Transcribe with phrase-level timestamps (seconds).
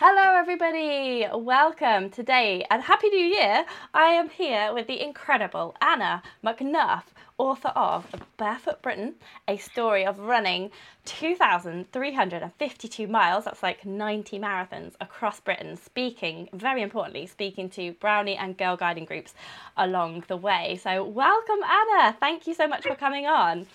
[0.00, 1.26] Hello, everybody.
[1.34, 3.66] Welcome today and Happy New Year.
[3.92, 7.02] I am here with the incredible Anna McNuff,
[7.36, 9.16] author of Barefoot Britain,
[9.48, 10.70] a story of running
[11.06, 18.56] 2,352 miles, that's like 90 marathons across Britain, speaking, very importantly, speaking to Brownie and
[18.56, 19.34] Girl Guiding groups
[19.76, 20.78] along the way.
[20.80, 22.16] So, welcome, Anna.
[22.20, 23.66] Thank you so much for coming on.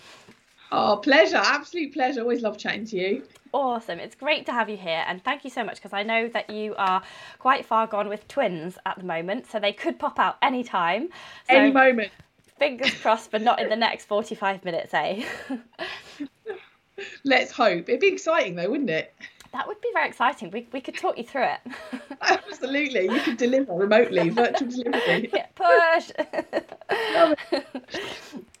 [0.72, 1.36] Oh, pleasure.
[1.36, 2.20] Absolute pleasure.
[2.20, 3.22] Always love chatting to you.
[3.52, 4.00] Awesome.
[4.00, 5.04] It's great to have you here.
[5.06, 7.02] And thank you so much because I know that you are
[7.38, 9.46] quite far gone with twins at the moment.
[9.46, 11.08] So they could pop out any time.
[11.48, 12.10] So Any moment.
[12.58, 15.24] Fingers crossed, but not in the next 45 minutes, eh?
[17.24, 17.88] Let's hope.
[17.88, 19.14] It'd be exciting though, wouldn't it?
[19.54, 20.50] that would be very exciting.
[20.50, 21.60] We, we could talk you through it.
[22.20, 23.04] Absolutely.
[23.04, 25.30] You could deliver remotely, virtual delivery.
[25.32, 26.10] Yeah, push.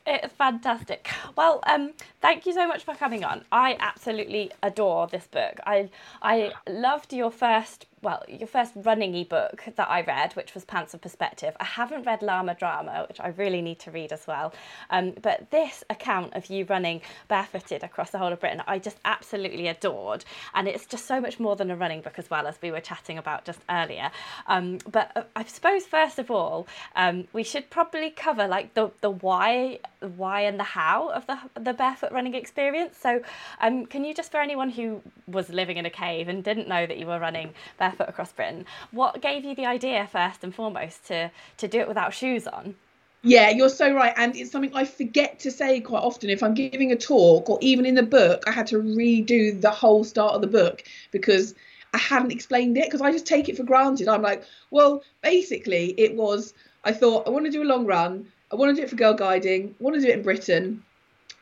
[0.06, 1.08] It's fantastic.
[1.36, 3.44] Well, um, thank you so much for coming on.
[3.50, 5.58] I absolutely adore this book.
[5.66, 5.90] I
[6.22, 10.92] I loved your first well, your first running ebook that I read, which was Pants
[10.92, 11.56] of Perspective.
[11.58, 14.52] I haven't read Llama Drama, which I really need to read as well.
[14.90, 18.98] Um, but this account of you running barefooted across the whole of Britain, I just
[19.06, 20.26] absolutely adored.
[20.52, 22.80] And it's just so much more than a running book as well, as we were
[22.80, 24.10] chatting about just earlier.
[24.48, 28.90] Um, but uh, I suppose first of all, um, we should probably cover like the
[29.00, 29.78] the why,
[30.16, 32.98] why and the how of the the barefoot running experience.
[33.00, 33.22] So,
[33.62, 36.84] um, can you just for anyone who was living in a cave and didn't know
[36.84, 41.06] that you were running barefoot across Britain, what gave you the idea first and foremost
[41.06, 42.74] to to do it without shoes on?
[43.22, 44.12] Yeah, you're so right.
[44.16, 46.28] And it's something I forget to say quite often.
[46.28, 49.70] If I'm giving a talk or even in the book, I had to redo the
[49.70, 51.54] whole start of the book because
[51.94, 54.08] I hadn't explained it because I just take it for granted.
[54.08, 56.52] I'm like, well, basically, it was
[56.84, 58.26] I thought I want to do a long run.
[58.52, 59.74] I want to do it for girl guiding.
[59.80, 60.84] I want to do it in Britain.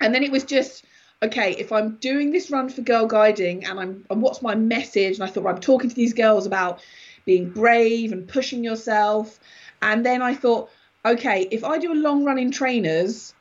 [0.01, 0.85] And then it was just
[1.23, 5.15] okay, if I'm doing this run for girl guiding and I'm and what's my message?
[5.15, 6.83] And I thought well, I'm talking to these girls about
[7.25, 9.39] being brave and pushing yourself.
[9.81, 10.71] And then I thought,
[11.05, 13.35] okay, if I do a long run in trainers,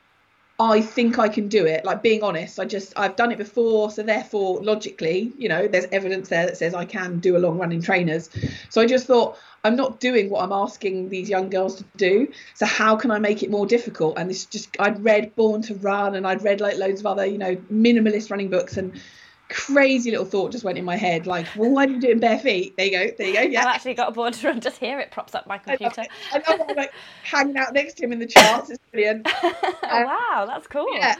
[0.58, 1.84] I think I can do it.
[1.84, 5.86] Like being honest, I just I've done it before, so therefore logically, you know, there's
[5.92, 8.30] evidence there that says I can do a long run in trainers.
[8.68, 12.32] So I just thought I'm not doing what I'm asking these young girls to do.
[12.54, 14.18] So how can I make it more difficult?
[14.18, 17.26] And this just I'd read Born to Run and I'd read like loads of other,
[17.26, 19.00] you know, minimalist running books and
[19.52, 22.12] crazy little thought just went in my head like well why do you do it
[22.12, 22.74] in bare feet?
[22.76, 23.60] There you go there you go yeah.
[23.60, 26.44] I've actually got a to Run just here it props up my computer I love,
[26.46, 29.28] I love I'm like hanging out next to him in the charts it's brilliant.
[29.94, 30.86] Oh, wow that's cool.
[30.94, 31.16] yeah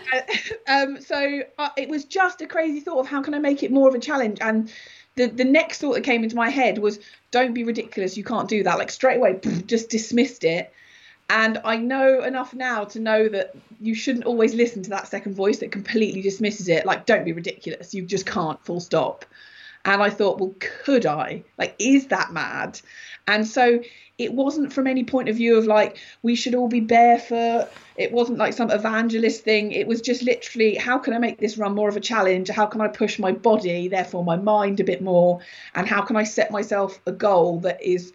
[0.67, 3.71] um so uh, it was just a crazy thought of how can I make it
[3.71, 4.73] more of a challenge and
[5.17, 6.99] the the next thought that came into my head was
[7.31, 8.79] don't be ridiculous you can't do that.
[8.79, 10.73] Like straight away just dismissed it
[11.33, 15.35] and I know enough now to know that you shouldn't always listen to that second
[15.35, 16.85] voice that completely dismisses it.
[16.85, 17.95] Like, don't be ridiculous.
[17.95, 19.25] You just can't, full stop.
[19.87, 21.43] And I thought, well, could I?
[21.57, 22.79] Like, is that mad?
[23.27, 23.81] And so
[24.19, 27.69] it wasn't from any point of view of like, we should all be barefoot.
[27.97, 29.73] It wasn't like some evangelist thing.
[29.73, 32.51] It was just literally, how can I make this run more of a challenge?
[32.51, 35.41] How can I push my body, therefore my mind a bit more?
[35.75, 38.13] And how can I set myself a goal that is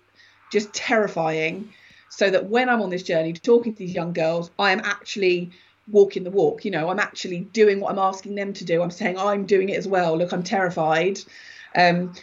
[0.51, 1.73] just terrifying.
[2.09, 5.51] So that when I'm on this journey talking to these young girls, I am actually
[5.89, 6.65] walking the walk.
[6.65, 8.81] You know, I'm actually doing what I'm asking them to do.
[8.81, 10.17] I'm saying I'm doing it as well.
[10.17, 11.19] Look, I'm terrified.
[11.75, 12.13] Um,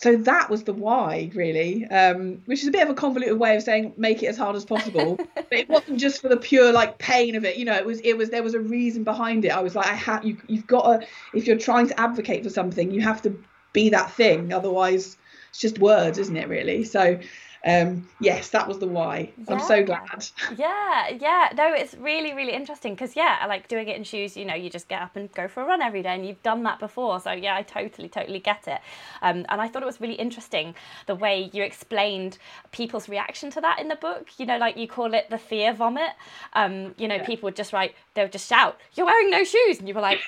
[0.00, 3.54] so that was the why really um, which is a bit of a convoluted way
[3.56, 6.72] of saying make it as hard as possible but it wasn't just for the pure
[6.72, 9.44] like pain of it you know it was it was there was a reason behind
[9.44, 12.42] it i was like i have you, you've got to if you're trying to advocate
[12.42, 13.38] for something you have to
[13.72, 15.18] be that thing otherwise
[15.50, 17.18] it's just words isn't it really so
[17.66, 19.30] um, yes, that was the why.
[19.36, 19.54] Yeah.
[19.54, 20.26] I'm so glad.
[20.56, 21.50] Yeah, yeah.
[21.56, 24.54] No, it's really, really interesting because, yeah, I like doing it in shoes, you know,
[24.54, 26.78] you just get up and go for a run every day and you've done that
[26.78, 27.20] before.
[27.20, 28.80] So, yeah, I totally, totally get it.
[29.22, 30.74] Um, and I thought it was really interesting
[31.06, 32.38] the way you explained
[32.72, 34.28] people's reaction to that in the book.
[34.38, 36.10] You know, like you call it the fear vomit.
[36.54, 37.26] Um, you know, yeah.
[37.26, 39.78] people would just write, they would just shout, You're wearing no shoes.
[39.78, 40.20] And you were like,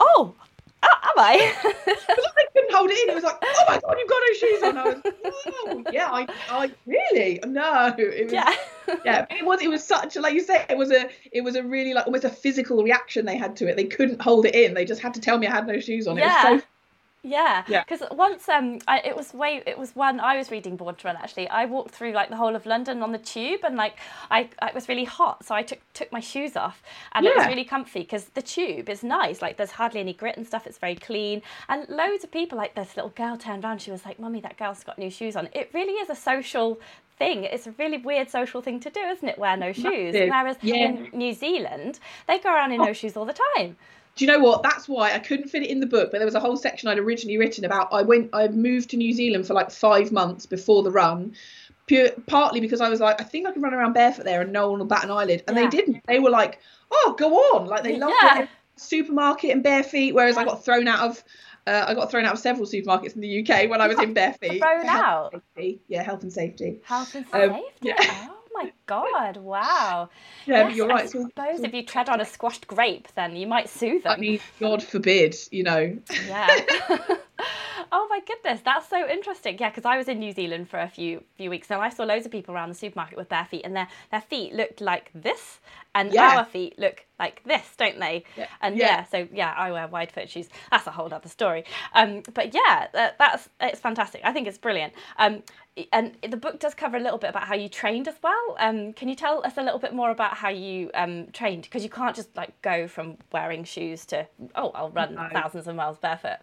[0.00, 0.34] Oh,
[0.82, 1.54] oh, am I?
[1.64, 3.10] I couldn't hold it in.
[3.10, 4.78] It was like, oh my god, you've got no shoes on.
[4.78, 5.02] I was,
[5.46, 7.94] oh yeah, I, I really no.
[7.98, 8.54] It was, yeah,
[9.04, 9.26] yeah.
[9.30, 11.94] It was, it was such like you say, it was a, it was a really
[11.94, 13.76] like almost a physical reaction they had to it.
[13.76, 14.74] They couldn't hold it in.
[14.74, 16.16] They just had to tell me I had no shoes on.
[16.16, 16.48] Yeah.
[16.48, 16.66] It was so
[17.24, 18.14] yeah, because yeah.
[18.14, 21.16] once um, I, it was way it was when I was reading Born to Run.
[21.16, 23.96] Actually, I walked through like the whole of London on the tube, and like
[24.30, 26.80] I, I it was really hot, so I took took my shoes off,
[27.12, 27.32] and yeah.
[27.32, 29.42] it was really comfy because the tube is nice.
[29.42, 30.66] Like there's hardly any grit and stuff.
[30.66, 33.82] It's very clean, and loads of people like this little girl turned around.
[33.82, 36.78] She was like, "Mummy, that girl's got new shoes on." It really is a social
[37.18, 37.42] thing.
[37.42, 39.38] It's a really weird social thing to do, isn't it?
[39.38, 40.14] Wear no shoes.
[40.14, 40.76] Whereas yeah.
[40.76, 41.98] in New Zealand,
[42.28, 42.84] they go around in oh.
[42.84, 43.76] no shoes all the time
[44.18, 44.64] do you know what?
[44.64, 46.88] That's why I couldn't fit it in the book, but there was a whole section
[46.88, 47.92] I'd originally written about.
[47.92, 51.34] I went, I moved to New Zealand for like five months before the run,
[51.86, 54.52] pure, partly because I was like, I think I can run around barefoot there and
[54.52, 55.44] no one will bat an eyelid.
[55.46, 55.62] And yeah.
[55.62, 56.02] they didn't.
[56.08, 56.58] They were like,
[56.90, 57.68] oh, go on.
[57.68, 58.42] Like they loved yeah.
[58.42, 58.48] it.
[58.74, 61.22] Supermarket and bare feet, whereas I got thrown out of
[61.68, 64.14] uh, I got thrown out of several supermarkets in the UK when I was in
[64.14, 64.60] bare feet.
[64.60, 65.42] Thrown out?
[65.86, 66.80] Yeah, health and safety.
[66.82, 67.56] Health and safety.
[67.56, 68.28] Um, yeah.
[68.58, 69.36] My god!
[69.36, 70.10] Wow.
[70.44, 71.04] Yeah, yes, you're right.
[71.04, 74.12] I suppose if you tread on a squashed grape, then you might sue them.
[74.12, 75.96] I mean, God forbid, you know.
[76.26, 76.58] Yeah.
[77.92, 79.56] oh my goodness, that's so interesting.
[79.58, 82.04] Yeah, because I was in New Zealand for a few few weeks and I saw
[82.04, 85.10] loads of people around the supermarket with bare feet, and their their feet looked like
[85.14, 85.60] this,
[85.94, 86.38] and yeah.
[86.38, 88.24] our feet look like this, don't they?
[88.36, 88.46] Yeah.
[88.60, 88.86] And yeah.
[88.86, 89.04] yeah.
[89.04, 90.48] so yeah, I wear wide foot shoes.
[90.70, 91.64] That's a whole other story.
[91.94, 94.20] Um, but yeah, that, that's it's fantastic.
[94.24, 94.92] I think it's brilliant.
[95.18, 95.42] Um,
[95.92, 98.56] and the book does cover a little bit about how you trained as well.
[98.58, 101.62] Um, can you tell us a little bit more about how you um, trained?
[101.62, 105.28] Because you can't just like go from wearing shoes to oh, I'll run no.
[105.32, 106.38] thousands of miles barefoot.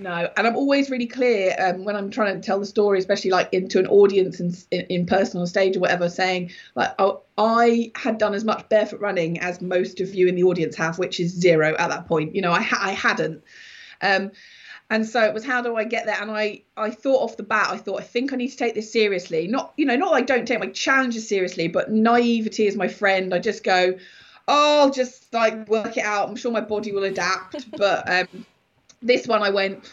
[0.00, 3.32] No, and I'm always really clear um, when I'm trying to tell the story, especially
[3.32, 7.20] like into an audience and in, in person on stage or whatever, saying like, oh,
[7.36, 10.98] I had done as much barefoot running as most of you in the audience have,
[10.98, 12.34] which is zero at that point.
[12.34, 13.44] You know, I ha- I hadn't.
[14.00, 14.32] Um,
[14.88, 16.16] and so it was how do I get there?
[16.18, 18.74] And I I thought off the bat, I thought I think I need to take
[18.74, 19.48] this seriously.
[19.48, 23.34] Not you know, not like don't take my challenges seriously, but naivety is my friend.
[23.34, 23.98] I just go,
[24.48, 26.30] oh, I'll just like work it out.
[26.30, 27.70] I'm sure my body will adapt.
[27.76, 28.46] but um,
[29.02, 29.90] this one I went,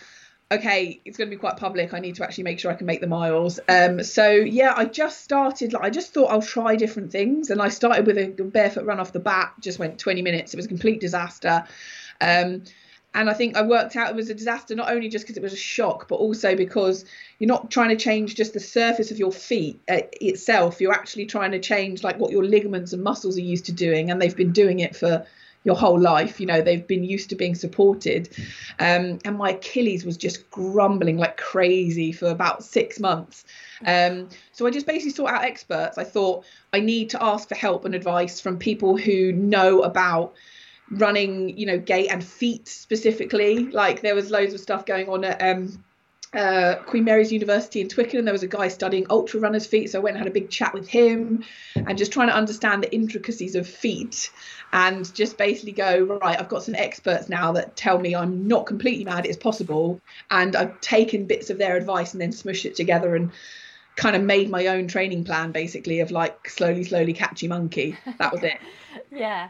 [0.52, 1.94] okay, it's going to be quite public.
[1.94, 3.60] I need to actually make sure I can make the miles.
[3.68, 5.74] Um, so yeah, I just started.
[5.74, 9.00] Like, I just thought I'll try different things, and I started with a barefoot run
[9.00, 9.54] off the bat.
[9.60, 10.54] Just went 20 minutes.
[10.54, 11.66] It was a complete disaster.
[12.22, 12.64] Um,
[13.14, 15.44] and I think I worked out it was a disaster not only just because it
[15.44, 17.04] was a shock, but also because
[17.40, 20.80] you're not trying to change just the surface of your feet uh, itself.
[20.80, 24.12] You're actually trying to change like what your ligaments and muscles are used to doing,
[24.12, 25.26] and they've been doing it for
[25.68, 26.40] your whole life.
[26.40, 28.30] You know, they've been used to being supported.
[28.80, 33.44] Um, and my Achilles was just grumbling like crazy for about six months.
[33.86, 35.98] Um, so I just basically sought out experts.
[35.98, 40.34] I thought I need to ask for help and advice from people who know about
[40.90, 43.66] running, you know, gait and feet specifically.
[43.66, 45.84] Like there was loads of stuff going on at um,
[46.34, 48.26] uh, Queen Mary's University in Twickenham.
[48.26, 50.50] There was a guy studying ultra runners' feet, so I went and had a big
[50.50, 51.44] chat with him,
[51.76, 54.32] and just trying to understand the intricacies of feet,
[54.74, 56.40] and just basically go right.
[56.40, 59.26] I've got some experts now that tell me I'm not completely mad.
[59.26, 63.32] It's possible, and I've taken bits of their advice and then smushed it together and
[63.96, 68.32] kind of made my own training plan basically of like slowly slowly catchy monkey that
[68.32, 68.60] was it
[69.12, 69.50] yeah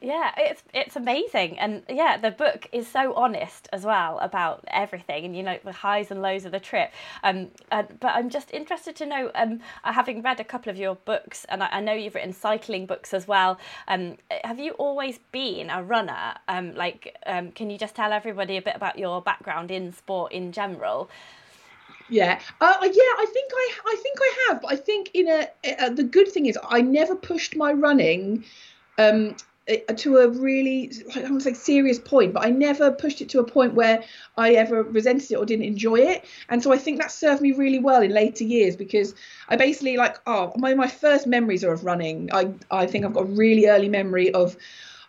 [0.00, 5.24] yeah it's it's amazing and yeah the book is so honest as well about everything
[5.24, 6.92] and you know the highs and lows of the trip
[7.22, 10.76] um uh, but i'm just interested to know um uh, having read a couple of
[10.76, 14.72] your books and I, I, know you've written cycling books as well um have you
[14.72, 18.98] always been a runner um like um can you just tell everybody a bit about
[18.98, 21.10] your background in sport in general
[22.10, 22.88] yeah, uh, yeah.
[22.90, 24.62] I think I, I think I have.
[24.62, 28.44] But I think in a, uh, the good thing is I never pushed my running
[29.00, 29.36] um,
[29.70, 33.28] uh, to a really I want to say serious point, but I never pushed it
[33.30, 34.02] to a point where
[34.36, 36.24] I ever resented it or didn't enjoy it.
[36.48, 39.14] And so I think that served me really well in later years because
[39.48, 42.30] I basically like oh my my first memories are of running.
[42.32, 44.56] I I think I've got a really early memory of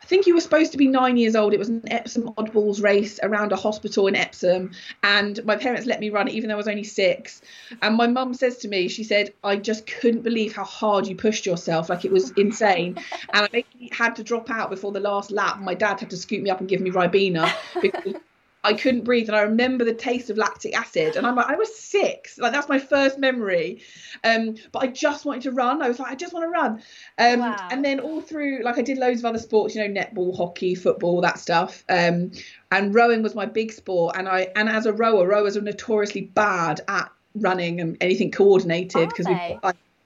[0.06, 1.54] think you were supposed to be nine years old.
[1.54, 4.72] It was an Epsom oddballs race around a hospital in Epsom,
[5.04, 7.42] and my parents let me run it even though I was only six.
[7.82, 11.16] And my mum says to me, she said, I just couldn't believe how hard you
[11.16, 11.90] pushed yourself.
[11.90, 12.98] Like it was insane.
[13.34, 15.60] and I had to drop out before the last lap.
[15.60, 18.16] My dad had to scoop me up and give me Ribena because
[18.64, 21.16] I couldn't breathe, and I remember the taste of lactic acid.
[21.16, 23.82] And I'm like, I was six, like that's my first memory.
[24.24, 25.82] Um, but I just wanted to run.
[25.82, 26.82] I was like, I just want to run.
[27.18, 27.68] Um, wow.
[27.72, 30.76] and then all through, like I did loads of other sports, you know, netball, hockey,
[30.76, 31.84] football, that stuff.
[31.90, 32.32] Um,
[32.72, 34.16] and rowing was my big sport.
[34.18, 39.10] And I, and as a rower, rowers are notoriously bad at running and anything coordinated
[39.10, 39.58] because we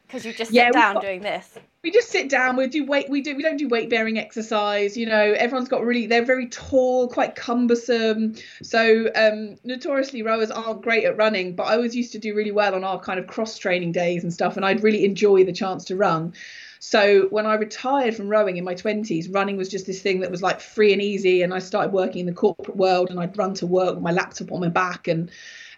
[0.08, 1.58] because you just yeah, sit down got, doing this.
[1.84, 4.98] We just sit down we do weight we do we don't do weight bearing exercise
[4.98, 8.36] you know everyone's got really they're very tall quite cumbersome.
[8.64, 12.52] So um notoriously rowers aren't great at running but i always used to do really
[12.52, 15.54] well on our kind of cross training days and stuff and i'd really enjoy the
[15.54, 16.34] chance to run.
[16.80, 20.32] So when i retired from rowing in my 20s running was just this thing that
[20.32, 23.38] was like free and easy and i started working in the corporate world and i'd
[23.38, 25.32] run to work with my laptop on my back and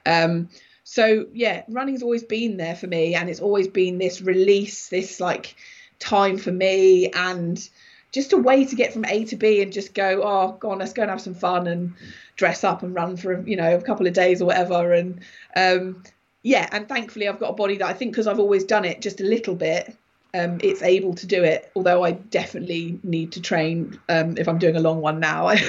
[0.06, 0.50] um
[0.90, 5.20] so yeah running's always been there for me and it's always been this release this
[5.20, 5.56] like
[6.00, 7.70] time for me and
[8.12, 10.80] just a way to get from A to B and just go, oh, go on,
[10.80, 11.94] let's go and have some fun and
[12.36, 14.94] dress up and run for, you know, a couple of days or whatever.
[14.94, 15.20] And
[15.56, 16.04] um,
[16.42, 19.02] yeah, and thankfully I've got a body that I think because I've always done it
[19.02, 19.96] just a little bit,
[20.34, 21.70] um, it's able to do it.
[21.76, 25.46] Although I definitely need to train um, if I'm doing a long one now.
[25.46, 25.66] like,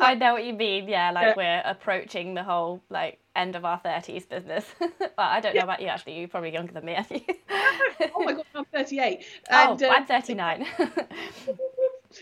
[0.00, 0.88] I know what you mean.
[0.88, 1.62] Yeah, like yeah.
[1.64, 4.66] we're approaching the whole like end of our 30s business.
[4.80, 6.18] well, I don't know about you actually.
[6.18, 7.22] You're probably younger than me, aren't you?
[8.14, 9.24] oh my god, I'm 38.
[9.50, 10.66] And, oh, I'm um, 39.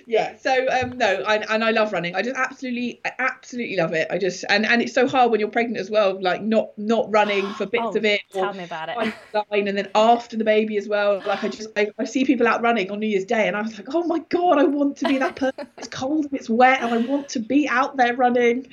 [0.07, 3.93] yeah so um no I, and i love running i just absolutely I absolutely love
[3.93, 6.77] it i just and and it's so hard when you're pregnant as well like not
[6.77, 9.15] not running for bits oh, of it tell me about it
[9.53, 12.63] and then after the baby as well like i just I, I see people out
[12.63, 15.09] running on new year's day and i was like oh my god i want to
[15.09, 18.17] be that person it's cold and it's wet and i want to be out there
[18.17, 18.67] running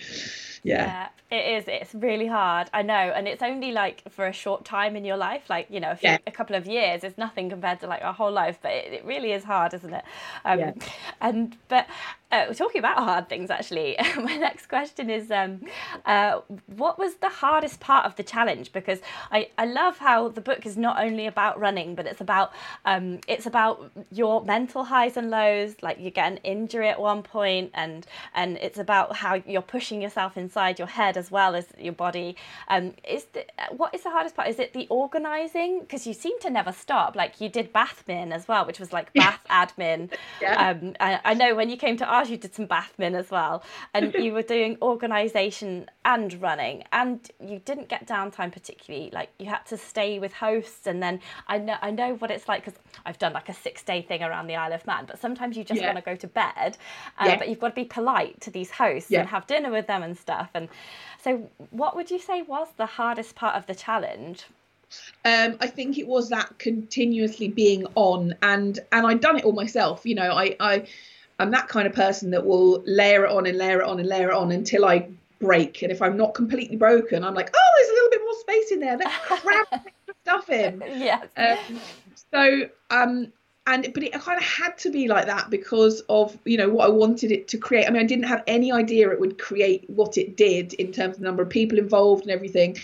[0.63, 0.85] yeah.
[0.85, 1.07] yeah.
[1.33, 1.63] It is.
[1.67, 2.69] It's really hard.
[2.75, 5.79] I know, and it's only like for a short time in your life, like you
[5.79, 6.19] know, a, few, yeah.
[6.27, 8.59] a couple of years is nothing compared to like our whole life.
[8.61, 10.05] But it, it really is hard, isn't it?
[10.45, 10.73] Um, yeah.
[11.21, 11.87] And but
[12.33, 15.61] uh, talking about hard things, actually, my next question is um,
[16.05, 18.71] uh, what was the hardest part of the challenge?
[18.71, 18.99] Because
[19.31, 22.51] I, I love how the book is not only about running, but it's about
[22.85, 25.75] um, it's about your mental highs and lows.
[25.81, 30.01] Like you get an injury at one point, and and it's about how you're pushing
[30.01, 32.35] yourself inside your head as well as your body.
[32.67, 34.49] Um, is the, what is the hardest part?
[34.49, 35.79] Is it the organising?
[35.79, 37.15] Because you seem to never stop.
[37.15, 40.09] Like you did Bathmin as well, which was like bath admin.
[40.41, 40.69] Yeah.
[40.69, 43.63] Um, I, I know when you came to ours, you did some Bathmin as well,
[43.93, 49.09] and you were doing organisation and running, and you didn't get downtime particularly.
[49.13, 52.47] Like you had to stay with hosts, and then I know I know what it's
[52.47, 55.19] like because I've done like a six day thing around the Isle of Man, but
[55.19, 55.87] sometimes you just yeah.
[55.87, 56.77] want to go to bed,
[57.19, 57.37] uh, yeah.
[57.37, 60.17] but you've got to be polite to these hosts and have dinner with them and
[60.17, 60.49] stuff.
[60.53, 60.67] And
[61.23, 64.45] so, what would you say was the hardest part of the challenge?
[65.25, 69.53] um, I think it was that continuously being on and and I'd done it all
[69.53, 70.05] myself.
[70.05, 70.87] You know, I I
[71.39, 74.07] I'm that kind of person that will layer it on and layer it on and
[74.07, 75.07] layer it on until I
[75.39, 75.81] break.
[75.81, 78.71] And if I'm not completely broken, I'm like, oh, there's a little bit more space
[78.71, 78.97] in there.
[78.97, 79.65] Let's cram
[80.23, 80.83] stuff in.
[80.97, 81.27] Yes.
[81.37, 81.79] Um,
[82.31, 83.33] so, um,
[83.65, 86.85] and but it kind of had to be like that because of you know what
[86.85, 87.87] I wanted it to create.
[87.87, 91.15] I mean, I didn't have any idea it would create what it did in terms
[91.15, 92.77] of the number of people involved and everything.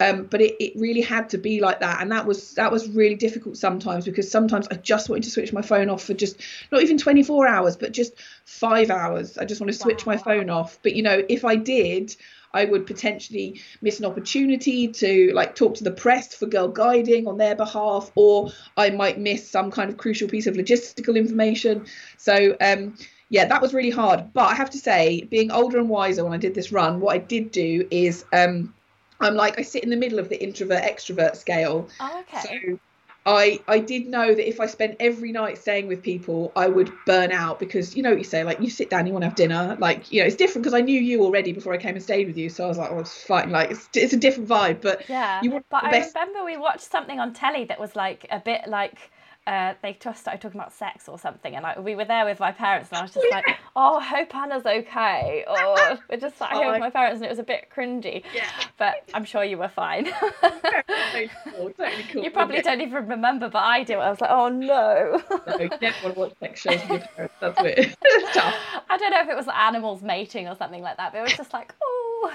[0.00, 2.88] Um, but it, it really had to be like that and that was that was
[2.88, 6.40] really difficult sometimes because sometimes i just wanted to switch my phone off for just
[6.72, 10.14] not even 24 hours but just five hours i just want to switch wow.
[10.14, 12.16] my phone off but you know if i did
[12.54, 17.26] I would potentially miss an opportunity to like talk to the press for girl guiding
[17.26, 21.86] on their behalf, or I might miss some kind of crucial piece of logistical information.
[22.18, 22.96] So um,
[23.28, 24.32] yeah, that was really hard.
[24.32, 27.14] But I have to say, being older and wiser when I did this run, what
[27.14, 28.74] I did do is um,
[29.20, 31.88] I'm like I sit in the middle of the introvert extrovert scale.
[32.00, 32.40] Oh, okay.
[32.40, 32.78] So
[33.24, 36.92] I I did know that if I spent every night staying with people, I would
[37.06, 39.28] burn out because you know what you say like you sit down, you want to
[39.28, 41.94] have dinner, like you know it's different because I knew you already before I came
[41.94, 44.16] and stayed with you, so I was like, oh, it's fine, like it's, it's a
[44.16, 45.40] different vibe, but yeah.
[45.42, 46.14] You want but I best...
[46.14, 49.11] remember we watched something on telly that was like a bit like
[49.46, 52.38] uh, they just started talking about sex or something, and like we were there with
[52.38, 53.44] my parents, and I was just like,
[53.74, 57.28] "Oh, I hope Anna's okay." Or we're just sat here with my parents, and it
[57.28, 58.22] was a bit cringy.
[58.34, 58.48] Yeah.
[58.78, 60.04] But I'm sure you were fine.
[60.40, 62.22] totally cool, totally cool.
[62.22, 63.94] you probably don't even remember, but I do.
[63.94, 67.08] I was like, "Oh no." No, you never want to watch sex shows with your
[67.16, 67.34] parents.
[67.40, 67.96] That's weird.
[68.02, 68.54] it's tough.
[68.88, 71.34] I don't know if it was animals mating or something like that, but it was
[71.34, 72.32] just like, "Oh."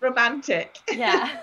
[0.00, 0.78] Romantic.
[0.92, 1.42] yeah.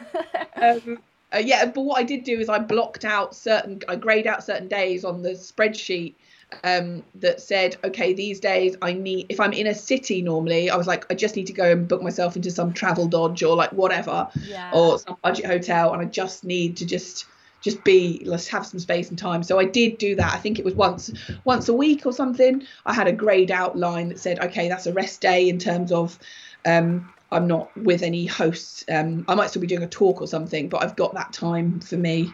[0.55, 0.97] um,
[1.33, 4.43] uh, yeah, but what I did do is I blocked out certain, I grayed out
[4.43, 6.15] certain days on the spreadsheet
[6.63, 10.75] um, that said, okay, these days I need, if I'm in a city normally, I
[10.75, 13.71] was like, I just need to go and book myself into some Travelodge or like
[13.71, 14.71] whatever, Yeah.
[14.73, 17.25] or some budget hotel, and I just need to just
[17.61, 19.41] just be let's have some space and time.
[19.41, 20.33] So i did do that.
[20.35, 21.11] I think it was once
[21.45, 22.61] once a week or something.
[22.85, 25.91] I had a grayed out line that said okay that's a rest day in terms
[25.91, 26.19] of
[26.63, 30.27] um i'm not with any hosts um i might still be doing a talk or
[30.27, 32.31] something but i've got that time for me.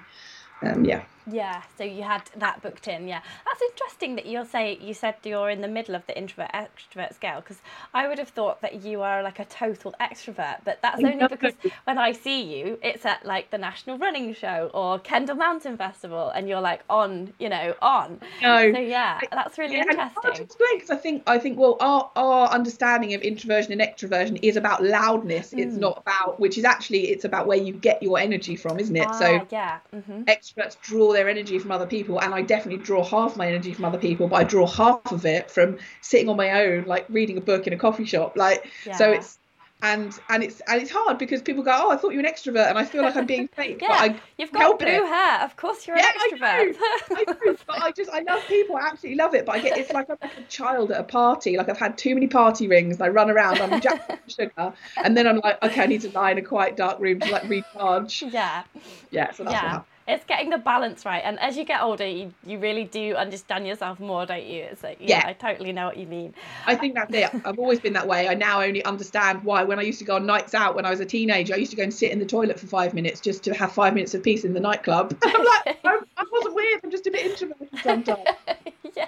[0.64, 3.08] Um yeah Yeah, so you had that booked in.
[3.08, 6.52] Yeah, that's interesting that you'll say you said you're in the middle of the introvert
[6.52, 7.62] extrovert scale because
[7.94, 11.54] I would have thought that you are like a total extrovert, but that's only because
[11.84, 16.30] when I see you, it's at like the National Running Show or Kendal Mountain Festival,
[16.30, 18.20] and you're like on, you know, on.
[18.42, 20.44] no So yeah, that's really Yeah, and it's to interesting.
[20.44, 24.58] explain because I think I think well our our understanding of introversion and extroversion is
[24.58, 25.54] about loudness.
[25.58, 25.80] It's Mm.
[25.80, 29.16] not about which is actually it's about where you get your energy from, isn't it?
[29.16, 33.04] so Ah, yeah, hmm extroverts draw their energy from other people and i definitely draw
[33.04, 36.38] half my energy from other people but i draw half of it from sitting on
[36.38, 39.38] my own like reading a book in a coffee shop like so it's
[39.84, 42.32] and and it's and it's hard because people go oh i thought you were an
[42.32, 43.88] extrovert and i feel like i'm being fake yeah.
[43.88, 45.06] but i You've got blue it.
[45.06, 45.44] hair.
[45.44, 46.44] Of course, you're yeah, an extrovert.
[46.44, 46.76] I do.
[47.16, 48.76] I do, but I just I love people.
[48.76, 49.46] I absolutely love it.
[49.46, 51.58] But I get it's like I'm like a child at a party.
[51.58, 52.96] Like I've had too many party rings.
[52.96, 53.62] And I run around.
[53.62, 56.76] I'm Jack sugar, and then I'm like, okay, I need to lie in a quiet
[56.76, 58.24] dark room to like recharge.
[58.24, 58.64] yeah.
[59.12, 59.86] Yeah, so that's what yeah happened.
[60.14, 63.66] It's getting the balance right and as you get older you, you really do understand
[63.68, 65.28] yourself more don't you it's like yeah, Yeah.
[65.30, 66.34] i totally know what you mean
[66.68, 67.30] I think that's it.
[67.46, 68.28] I've always been that way.
[68.28, 69.64] I now only understand why.
[69.64, 71.72] When I used to go on nights out when I was a teenager, I used
[71.72, 74.14] to go and sit in the toilet for five minutes just to have five minutes
[74.14, 75.18] of peace in the nightclub.
[75.24, 76.82] I'm like, I, I wasn't weird.
[76.84, 78.26] I'm just a bit introverted sometimes.
[78.96, 79.06] yeah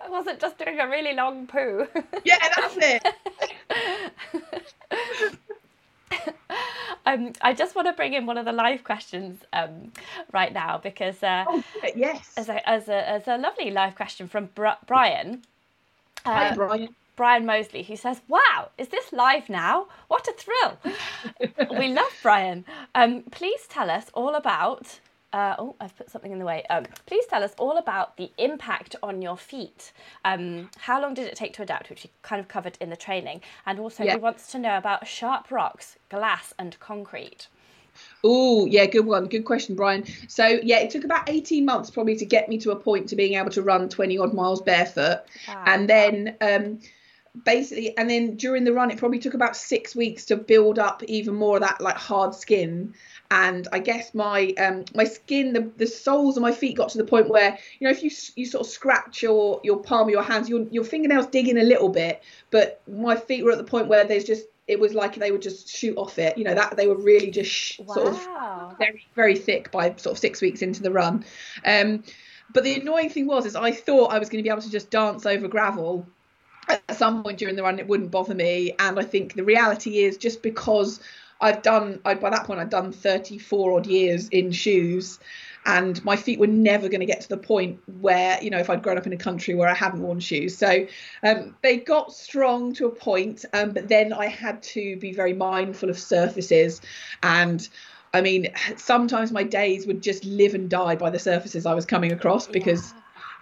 [0.00, 1.86] i wasn't just doing a really long poo
[2.24, 3.06] Yeah, that's it.
[7.06, 9.92] Um, i just want to bring in one of the live questions um,
[10.32, 11.62] right now because uh, Oh,
[11.94, 12.32] yes.
[12.36, 15.42] as, a, as, a, as a lovely live question from Bri- brian
[16.24, 16.88] Hi, uh, Brian.
[17.16, 19.86] Brian Mosley, who says, Wow, is this live now?
[20.08, 20.78] What a thrill!
[21.78, 22.64] we love Brian.
[22.94, 25.00] Um, please tell us all about.
[25.32, 26.64] Uh, oh, I've put something in the way.
[26.68, 29.92] Um, please tell us all about the impact on your feet.
[30.24, 32.96] Um, how long did it take to adapt, which you kind of covered in the
[32.96, 33.40] training?
[33.64, 34.12] And also, Yeah.
[34.14, 37.48] he wants to know about sharp rocks, glass, and concrete.
[38.24, 39.26] Oh, yeah, good one.
[39.26, 40.04] Good question, Brian.
[40.28, 43.16] So, yeah, it took about 18 months probably to get me to a point to
[43.16, 45.20] being able to run 20 odd miles barefoot.
[45.48, 45.64] Wow.
[45.66, 46.78] And then, um,
[47.44, 51.02] basically, and then during the run, it probably took about six weeks to build up
[51.04, 52.94] even more of that like hard skin.
[53.32, 56.98] And I guess my um, my skin, the, the soles of my feet got to
[56.98, 60.10] the point where you know if you you sort of scratch your your palm of
[60.10, 63.56] your hands, your your fingernails dig in a little bit, but my feet were at
[63.56, 66.36] the point where there's just it was like they would just shoot off it.
[66.36, 70.12] You know that they were really just sh- sort of very very thick by sort
[70.12, 71.24] of six weeks into the run.
[71.64, 72.04] Um
[72.52, 74.70] but the annoying thing was is i thought i was going to be able to
[74.70, 76.06] just dance over gravel
[76.68, 78.74] at some point during the run it wouldn't bother me.
[78.78, 81.00] And i think the reality is just because
[81.42, 85.18] i've done I, by that point i'd done 34 odd years in shoes
[85.64, 88.70] and my feet were never going to get to the point where you know if
[88.70, 90.56] i'd grown up in a country where i hadn't worn shoes.
[90.56, 90.86] So
[91.22, 95.34] um, they got strong to a point um, but then i had to be very
[95.34, 96.80] mindful of surfaces.
[97.22, 97.68] And
[98.14, 101.86] I mean, sometimes my days would just live and die by the surfaces I was
[101.86, 102.92] coming across because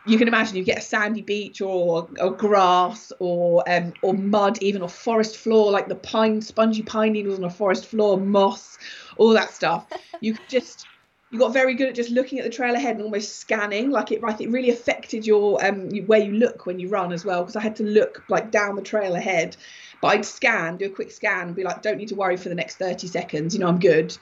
[0.06, 4.62] you can imagine you get a sandy beach or or grass or um or mud
[4.62, 8.78] even or forest floor like the pine spongy pine needles on a forest floor moss
[9.16, 9.86] all that stuff.
[10.22, 10.86] You just
[11.30, 14.12] you got very good at just looking at the trail ahead and almost scanning like
[14.12, 17.24] it I think it really affected your um where you look when you run as
[17.24, 19.56] well because I had to look like down the trail ahead
[20.02, 22.50] but I'd scan do a quick scan and be like don't need to worry for
[22.50, 24.16] the next 30 seconds you know I'm good.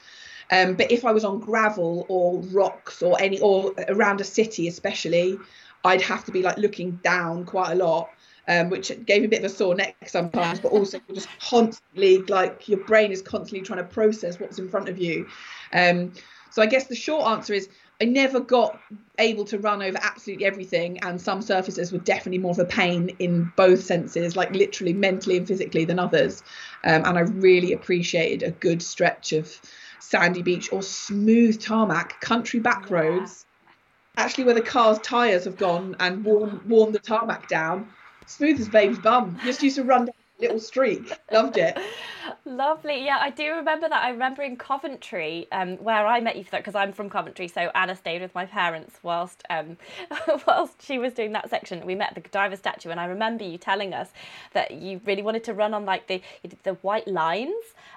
[0.51, 4.67] Um, but if I was on gravel or rocks or any or around a city
[4.69, 5.39] especially,
[5.85, 8.11] I'd have to be like looking down quite a lot,
[8.47, 10.61] um, which gave me a bit of a sore neck sometimes.
[10.61, 14.69] But also you're just constantly like your brain is constantly trying to process what's in
[14.69, 15.29] front of you.
[15.73, 16.13] Um,
[16.51, 17.69] so I guess the short answer is
[18.01, 18.79] I never got
[19.19, 23.11] able to run over absolutely everything, and some surfaces were definitely more of a pain
[23.19, 26.43] in both senses, like literally mentally and physically than others.
[26.85, 29.61] Um, and I really appreciated a good stretch of
[29.99, 33.45] sandy beach or smooth tarmac, country back roads.
[34.19, 37.89] Actually where the car's tyres have gone and worn worn the tarmac down.
[38.27, 39.39] Smooth as babe's bum.
[39.45, 41.19] Just used to run down little streak.
[41.31, 41.79] Loved it.
[42.45, 43.05] Lovely.
[43.05, 44.03] Yeah, I do remember that.
[44.05, 47.49] I remember in Coventry, um, where I met you for that, because I'm from Coventry,
[47.49, 49.77] so Anna stayed with my parents whilst um,
[50.47, 51.85] whilst she was doing that section.
[51.87, 54.11] We met the Godiva statue, and I remember you telling us
[54.53, 56.23] that you really wanted to run on like the
[56.65, 57.55] the white lines.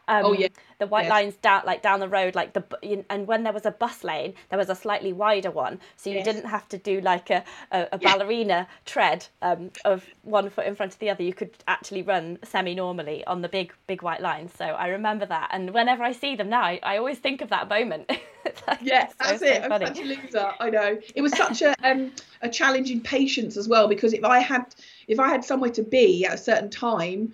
[0.07, 0.47] Um, Oh, yeah.
[0.79, 1.09] The white Yes.
[1.09, 2.63] lines down like down the road, like the
[3.09, 6.15] and when there was a bus lane, there was a slightly wider one, so you
[6.17, 6.25] Yes.
[6.25, 10.75] didn't have to do like a a, a ballerina tread um, of one foot in
[10.75, 11.23] front of the other.
[11.23, 14.51] You could actually run semi normally on the big big white lines.
[14.57, 17.49] So I remember that, and whenever I see them now, I, I always think of
[17.49, 18.11] that moment.
[18.67, 18.85] Like, so,
[19.19, 19.61] that's so it.
[19.63, 19.85] I'm funny.
[19.85, 20.51] such a loser.
[20.59, 20.99] I know.
[21.13, 24.65] It was such a um a challenge in patience as well because if I had
[25.07, 27.33] if I had somewhere to be at a certain time,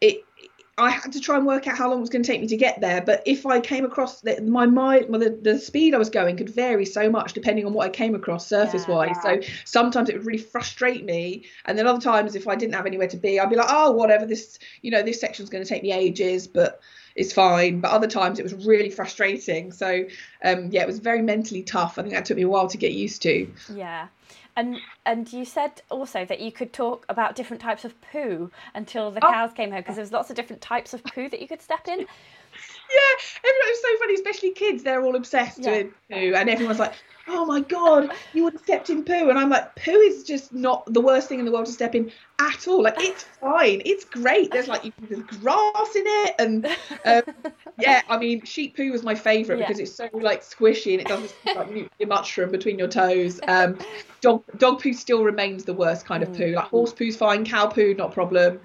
[0.00, 0.24] it
[0.80, 2.46] I had to try and work out how long it was going to take me
[2.48, 3.02] to get there.
[3.02, 6.36] But if I came across the, my my well, the, the speed I was going
[6.36, 9.16] could vary so much depending on what I came across surface wise.
[9.22, 12.86] So sometimes it would really frustrate me, and then other times if I didn't have
[12.86, 14.24] anywhere to be, I'd be like, oh, whatever.
[14.24, 16.80] This you know this section's going to take me ages, but
[17.14, 17.80] it's fine.
[17.80, 19.72] But other times it was really frustrating.
[19.72, 20.04] So
[20.44, 21.98] um, yeah, it was very mentally tough.
[21.98, 23.52] I think that took me a while to get used to.
[23.74, 24.08] Yeah.
[24.56, 29.10] And and you said also that you could talk about different types of poo until
[29.10, 29.30] the Oh.
[29.30, 31.62] cows came home because there was lots of different types of poo that you could
[31.62, 32.06] step in.
[32.92, 34.82] Yeah, everyone was so funny, especially kids.
[34.82, 35.70] They're all obsessed Yeah.
[35.70, 36.94] with poo, and everyone's like,
[37.28, 40.52] "Oh my god, you would have stepped in poo," and I'm like, "Poo is just
[40.52, 42.82] not the worst thing in the world to step in at all.
[42.82, 44.52] Like, it's fine, it's great.
[44.52, 46.66] There's like there's grass in it, and
[47.04, 47.22] um,
[47.78, 49.66] yeah, I mean, sheep poo was my favourite Yeah.
[49.66, 53.40] because it's so like squishy and it doesn't like mushroom between your toes.
[53.46, 53.78] Um,
[54.20, 56.52] dog dog poo still remains the worst kind of poo.
[56.54, 58.60] Like horse poo's fine, cow poo not problem.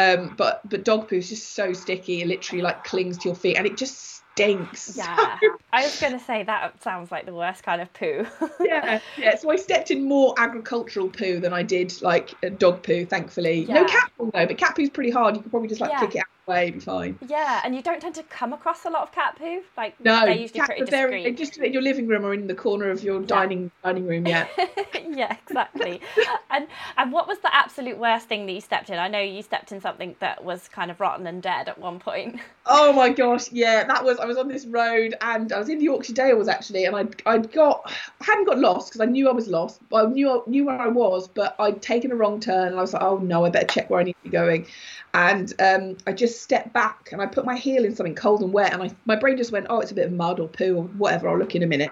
[0.00, 2.22] Um, but but dog poo is just so sticky.
[2.22, 4.96] It literally like clings to your feet, and it just stinks.
[4.96, 5.38] Yeah.
[5.72, 8.26] I was going to say that sounds like the worst kind of poo.
[8.60, 9.36] yeah, yeah.
[9.36, 13.04] So I stepped in more agricultural poo than I did like dog poo.
[13.04, 14.46] Thankfully, no cat poo though.
[14.46, 15.36] But cat poo's pretty hard.
[15.36, 16.00] You could probably just like Yeah.
[16.00, 17.18] kick it out of the way, fine.
[17.28, 19.62] yeah, and you don't tend to come across a lot of cat poo.
[19.76, 21.22] Like No, they're usually pretty are very.
[21.24, 21.46] They discreet.
[21.46, 24.26] just in your living room or in the corner of your dining dining room.
[24.26, 24.46] Yeah.
[25.08, 26.00] yeah, exactly.
[26.50, 28.98] and and what was the absolute worst thing that you stepped in?
[28.98, 31.98] I know you stepped in something that was kind of rotten and dead at one
[31.98, 32.40] point.
[32.66, 35.78] Oh my gosh, yeah, that was I was on this road and I was in
[35.78, 39.28] the Yorkshire Dales actually, and I'd I'd got I hadn't got lost because I knew
[39.28, 42.40] I was lost, but I knew knew where I was, but I'd taken a wrong
[42.40, 44.30] turn and I was like, oh no, I better check where I need to be
[44.30, 44.66] going,
[45.14, 48.52] and um, I just stepped back and I put my heel in something cold and
[48.52, 50.76] wet, and I my brain just went, oh, it's a bit of mud or poo
[50.76, 51.28] or whatever.
[51.28, 51.90] I'll look in a minute,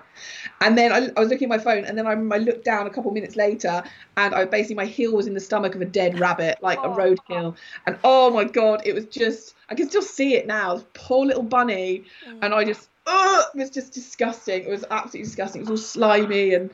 [0.61, 2.87] and then I, I was looking at my phone, and then I, I looked down
[2.87, 3.83] a couple minutes later,
[4.17, 6.89] and I basically my heel was in the stomach of a dead rabbit, like a
[6.89, 6.97] Oh.
[6.97, 7.57] roadkill,
[7.87, 10.83] and oh my god, it was just I can still see it now.
[10.95, 12.05] Poor little bunny,
[12.43, 12.67] and I mm.
[12.67, 14.63] just oh, it was just disgusting.
[14.63, 15.63] It was absolutely disgusting.
[15.63, 16.71] It was all slimy and.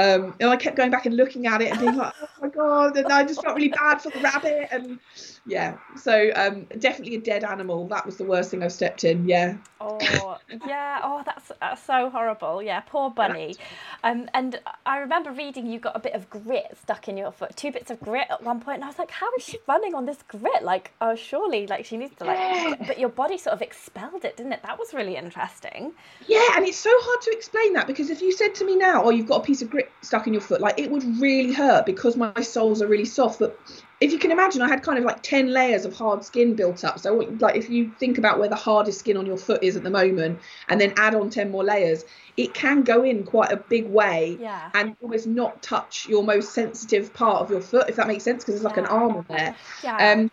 [0.00, 2.48] Um, and I kept going back and looking at it and being like, "Oh my
[2.48, 4.68] god!" And I just felt really bad for the rabbit.
[4.72, 4.98] And
[5.46, 7.86] yeah, so um, definitely a dead animal.
[7.88, 9.28] That was the worst thing I've stepped in.
[9.28, 10.36] Yeah, Oh
[10.66, 12.62] yeah, oh that's, that's so horrible.
[12.62, 13.56] Yeah, poor bunny.
[14.04, 17.56] Um, and I remember reading you got a bit of grit stuck in your foot,
[17.56, 19.94] two bits of grit at one point, and I was like, how is she running
[19.94, 20.62] on this grit?
[20.62, 22.86] Like, oh surely, like she needs to like.
[22.86, 24.62] But your body sort of expelled it, didn't it?
[24.62, 25.92] That was really interesting.
[26.26, 29.04] Yeah, and it's so hard to explain that because if you said to me now,
[29.04, 31.52] "Oh, you've got a piece of grit stuck in your foot," like it would really
[31.52, 33.38] hurt because my soles are really soft.
[33.38, 33.58] But
[34.00, 36.84] if you can imagine, I had kind of like ten layers of hard skin built
[36.84, 36.98] up.
[36.98, 39.82] So, like, if you think about where the hardest skin on your foot is at
[39.82, 42.04] the moment, and then add on ten more layers,
[42.36, 44.70] it can go in quite a big way Yeah.
[44.74, 48.42] and almost not touch your most sensitive part of your foot, if that makes sense,
[48.42, 48.90] because there's like an Yeah.
[48.90, 49.54] arm on there.
[49.82, 50.12] Yeah.
[50.12, 50.30] Um,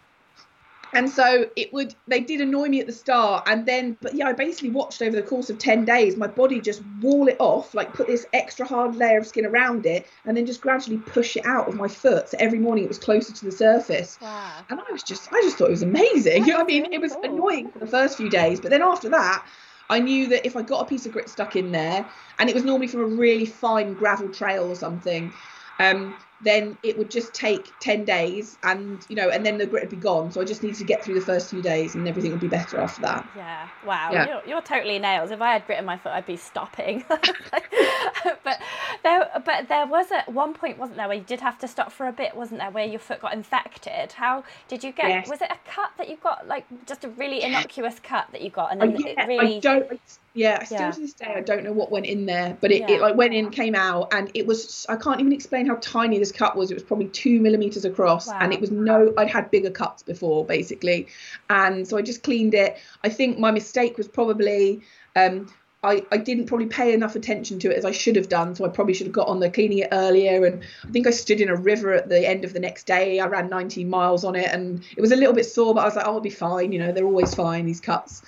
[0.97, 4.27] and so it would they did annoy me at the start and then but yeah
[4.27, 7.75] i basically watched over the course of 10 days my body just wall it off
[7.75, 11.37] like put this extra hard layer of skin around it and then just gradually push
[11.37, 14.51] it out of my foot so every morning it was closer to the surface wow.
[14.69, 17.13] and i was just i just thought it was amazing i mean really it was
[17.13, 17.25] cool.
[17.25, 19.45] annoying for the first few days but then after that
[19.89, 22.05] I knew that if I got a piece of grit stuck in there,
[22.39, 25.31] and it was normally from a really fine gravel trail or something,
[25.79, 29.83] um, then it would just take 10 days and, you know, and then the grit
[29.83, 30.31] would be gone.
[30.31, 32.47] So I just needed to get through the first few days and everything would be
[32.47, 33.27] better after that.
[33.35, 33.67] Yeah.
[33.85, 34.11] Wow.
[34.11, 34.27] Yeah.
[34.27, 35.31] You're, you're totally nails.
[35.31, 37.03] If I had grit in my foot, I'd be stopping.
[37.09, 38.61] but
[39.03, 41.91] there, but there was at one point, wasn't there, where you did have to stop
[41.91, 44.11] for a bit, wasn't there, where your foot got infected?
[44.11, 45.09] How did you get?
[45.09, 45.29] Yes.
[45.29, 48.49] Was it a cut that you got, like just a really innocuous cut that you
[48.49, 49.57] got, and uh, I, then yeah, it really?
[49.57, 50.01] I don't.
[50.37, 50.91] I- Yeah, still Yeah.
[50.91, 52.91] to this day, I don't know what went in there, but it, Yeah.
[52.95, 54.85] it like went in, came out, and it was.
[54.87, 56.69] I can't even explain how tiny this cut was.
[56.71, 59.13] It was probably two millimeters across, and it was no.
[59.17, 61.07] I'd had bigger cuts before, basically,
[61.49, 62.77] and so I just cleaned it.
[63.03, 64.81] I think my mistake was probably.
[65.15, 65.47] Um,
[65.83, 68.55] I, I didn't probably pay enough attention to it as I should have done.
[68.55, 70.43] So I probably should have got on the cleaning it earlier.
[70.43, 73.19] And I think I stood in a river at the end of the next day.
[73.19, 75.85] I ran 19 miles on it and it was a little bit sore, but I
[75.85, 76.71] was like, oh, I'll be fine.
[76.71, 78.23] You know, they're always fine, these cuts.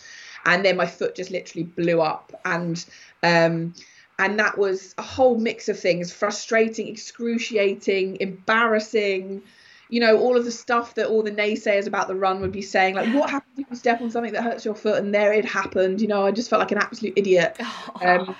[0.46, 2.34] And then my foot just literally blew up.
[2.46, 2.84] And,
[3.24, 3.74] um,
[4.18, 9.42] and that was a whole mix of things frustrating, excruciating, embarrassing
[9.90, 12.62] you know, all of the stuff that all the naysayers about the run would be
[12.62, 15.04] saying, like, what happens if you step on something that hurts your foot?
[15.04, 16.00] And there it happened.
[16.00, 17.60] You know, I just felt like an absolute idiot.
[18.02, 18.36] Um,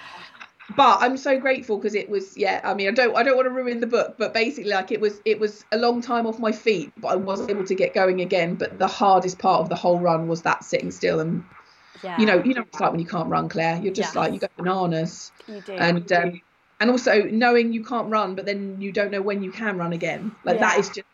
[0.76, 2.62] but I'm so grateful because it was, yeah.
[2.64, 5.02] I mean, I don't, I don't want to ruin the book, but basically, like, it
[5.02, 7.96] was, it was a long time off my feet, but I was able to get
[7.96, 8.54] going again.
[8.54, 11.44] But the hardest part of the whole run was that sitting still and.
[12.04, 12.20] Yeah.
[12.20, 13.80] You know, you know, it's like when you can't run, Claire.
[13.82, 15.32] You're just like you go bananas.
[15.48, 15.74] You do.
[15.74, 16.40] And you um, do.
[16.80, 19.94] and also knowing you can't run, but then you don't know when you can run
[19.94, 20.34] again.
[20.44, 20.70] Like yeah.
[20.70, 21.08] that is just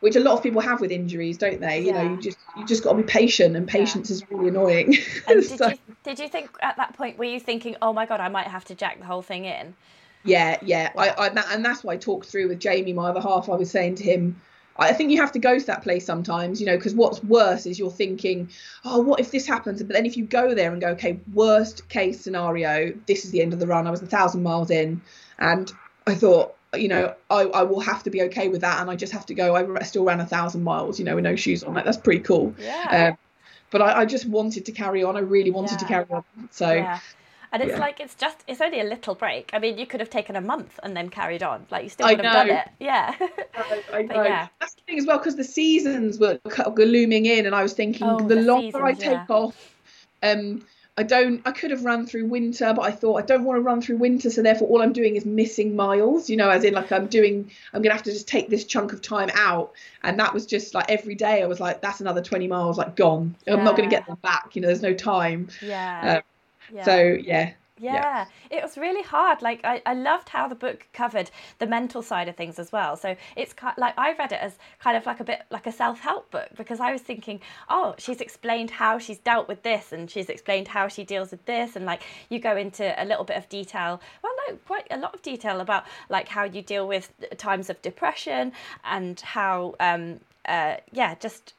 [0.00, 1.80] which a lot of people have with injuries, don't they?
[1.80, 2.02] You yeah.
[2.02, 4.14] know, you just you just got to be patient, and patience yeah.
[4.16, 4.96] is really annoying.
[5.28, 8.06] And so, did, you, did you think at that point were you thinking, oh my
[8.06, 9.74] god, I might have to jack the whole thing in?
[10.24, 13.20] Yeah, yeah, I, I that, and that's what I talked through with Jamie, my other
[13.20, 13.48] half.
[13.48, 14.40] I was saying to him,
[14.76, 17.66] I think you have to go to that place sometimes, you know, because what's worse
[17.66, 18.50] is you're thinking,
[18.84, 19.82] oh, what if this happens?
[19.82, 23.42] But then if you go there and go, okay, worst case scenario, this is the
[23.42, 23.86] end of the run.
[23.86, 25.02] I was a thousand miles in,
[25.38, 25.70] and
[26.06, 28.96] I thought, you know, I, I will have to be okay with that, and I
[28.96, 29.54] just have to go.
[29.54, 31.74] I still ran a thousand miles, you know, with no shoes on.
[31.74, 32.54] Like that's pretty cool.
[32.58, 33.10] Yeah.
[33.10, 33.18] Um,
[33.70, 35.16] but I, I, just wanted to carry on.
[35.16, 35.78] I really wanted yeah.
[35.78, 36.24] to carry on.
[36.50, 36.72] So.
[36.72, 37.00] Yeah.
[37.52, 37.78] And it's yeah.
[37.78, 39.50] like it's just it's only a little break.
[39.52, 41.66] I mean, you could have taken a month and then carried on.
[41.70, 42.68] Like you still would have done it.
[42.78, 43.14] Yeah.
[43.54, 44.22] I, I know.
[44.22, 44.48] Yeah.
[44.60, 47.72] That's the thing as well because the seasons were, were looming in, and I was
[47.72, 49.26] thinking oh, the, the, longer seasons, I take yeah.
[49.28, 49.74] off,
[50.22, 50.62] um,
[51.00, 53.62] I don't I could have run through winter, but I thought I don't want to
[53.62, 56.74] run through winter, so therefore all I'm doing is missing miles, you know, as in
[56.74, 59.72] like I'm doing I'm gonna have to just take this chunk of time out.
[60.02, 62.96] And that was just like every day I was like, that's another twenty miles like
[62.96, 63.34] gone.
[63.46, 63.54] Yeah.
[63.54, 65.48] I'm not gonna get them back, you know, there's no time.
[65.62, 66.16] Yeah.
[66.16, 66.22] Um,
[66.72, 66.84] yeah.
[66.84, 69.40] So yeah, yeah, yeah, it was really hard.
[69.40, 72.94] Like I, I loved how the book covered the mental side of things as well.
[72.96, 75.72] So it's kind like I read it as kind of like a bit like a
[75.72, 80.10] self-help book because I was thinking, oh, she's explained how she's dealt with this and
[80.10, 83.38] she's explained how she deals with this and like you go into a little bit
[83.38, 84.00] of detail.
[84.22, 87.80] Well, no, quite a lot of detail about like how you deal with times of
[87.80, 88.52] depression
[88.84, 91.54] and how um uh yeah, just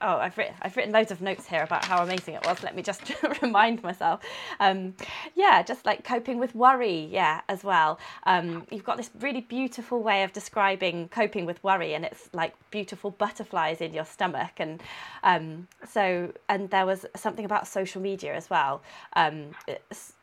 [0.00, 2.62] oh, I've written, I've written loads of notes here about how amazing it was.
[2.62, 3.02] Let me just
[3.42, 4.20] remind myself.
[4.60, 4.94] Um,
[5.34, 7.98] yeah, just like coping with worry, yeah, as well.
[8.24, 12.54] Um, you've got this really beautiful way of describing coping with worry, and it's like
[12.70, 14.82] beautiful butterflies in your stomach, and
[15.22, 18.82] um, so and there was something about social media as well,
[19.14, 19.50] um,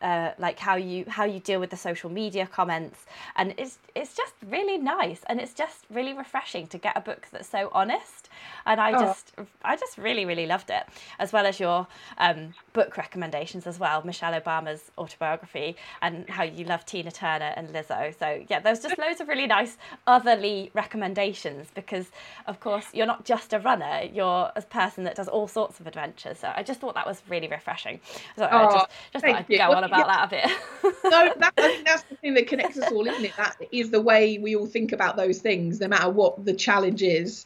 [0.02, 3.06] uh, like how you how you deal with the social media comments,
[3.36, 7.28] and it's it's just really nice, and it's just really refreshing to get a book
[7.32, 8.30] that's so honest,
[8.66, 9.00] and I oh.
[9.00, 10.84] just I just really, really loved it,
[11.19, 14.04] as well as your um, book recommendations as well.
[14.04, 18.17] Michelle Obama's autobiography and how you love Tina Turner and Lizzo.
[18.17, 22.12] So yeah, there's just loads of really nice otherly recommendations because,
[22.47, 25.88] of course, you're not just a runner; you're a person that does all sorts of
[25.88, 26.39] adventures.
[26.39, 27.99] So I just thought that was really refreshing.
[28.36, 29.58] So oh, I just, just thought I'd you.
[29.58, 30.08] go well, on about yeah.
[30.08, 30.93] that a bit.
[31.06, 33.34] no, that, I think that's the thing that connects us all, isn't it?
[33.38, 37.02] That is the way we all think about those things, no matter what the challenge
[37.02, 37.45] is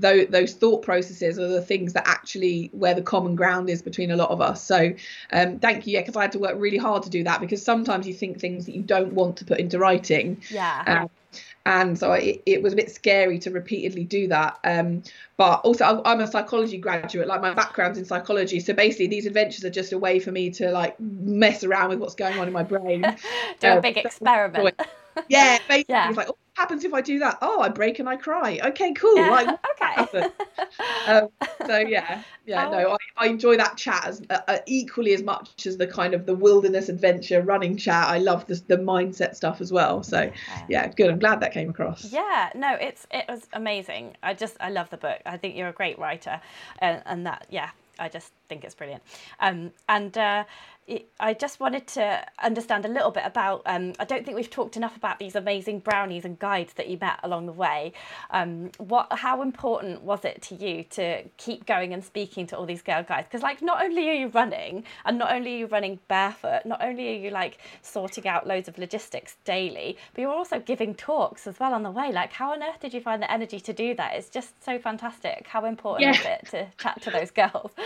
[0.00, 4.10] those, those thought processes are the things that actually where the common ground is between
[4.10, 4.62] a lot of us.
[4.62, 4.92] So
[5.32, 7.62] um, thank you, yeah, because I had to work really hard to do that because
[7.62, 10.42] sometimes you think things that you don't want to put into writing.
[10.50, 10.82] Yeah.
[10.86, 11.10] Um,
[11.66, 15.02] and so it, it, was a bit scary to repeatedly do that um,
[15.36, 19.64] but also i'm a psychology graduate like my background's in psychology so basically these adventures
[19.64, 22.52] are just a way for me to like mess around with what's going on in
[22.52, 23.02] my brain
[23.60, 24.74] do a um, big experiment
[25.28, 26.08] yeah basically yeah.
[26.08, 27.38] it's like oh, happens if I do that?
[27.42, 28.60] Oh, I break and I cry.
[28.62, 29.16] Okay, cool.
[29.16, 29.56] Yeah,
[30.08, 30.28] okay.
[31.06, 31.28] um,
[31.66, 32.70] so yeah, yeah, oh.
[32.70, 36.14] no, I, I, enjoy that chat as uh, uh, equally as much as the kind
[36.14, 38.08] of the wilderness adventure running chat.
[38.08, 40.02] I love the the mindset stuff as well.
[40.02, 40.66] So yeah.
[40.68, 41.10] yeah, good.
[41.10, 42.12] I'm glad that came across.
[42.12, 44.16] Yeah, no, it's it was amazing.
[44.22, 45.18] I just I love the book.
[45.24, 46.40] I think you're a great writer,
[46.80, 49.02] and, and that yeah, I just think it's brilliant.
[49.40, 50.44] Um, and uh,
[51.18, 53.62] I just wanted to understand a little bit about.
[53.66, 56.98] Um, I don't think we've talked enough about these amazing brownies and guides that you
[57.00, 57.92] met along the way.
[58.30, 62.66] Um, what, how important was it to you to keep going and speaking to all
[62.66, 63.28] these girl guides?
[63.28, 66.82] Because like, not only are you running, and not only are you running barefoot, not
[66.82, 71.46] only are you like sorting out loads of logistics daily, but you're also giving talks
[71.46, 72.10] as well on the way.
[72.12, 74.14] Like, how on earth did you find the energy to do that?
[74.14, 75.46] It's just so fantastic.
[75.46, 76.20] How important yeah.
[76.20, 77.72] is it to chat to those girls?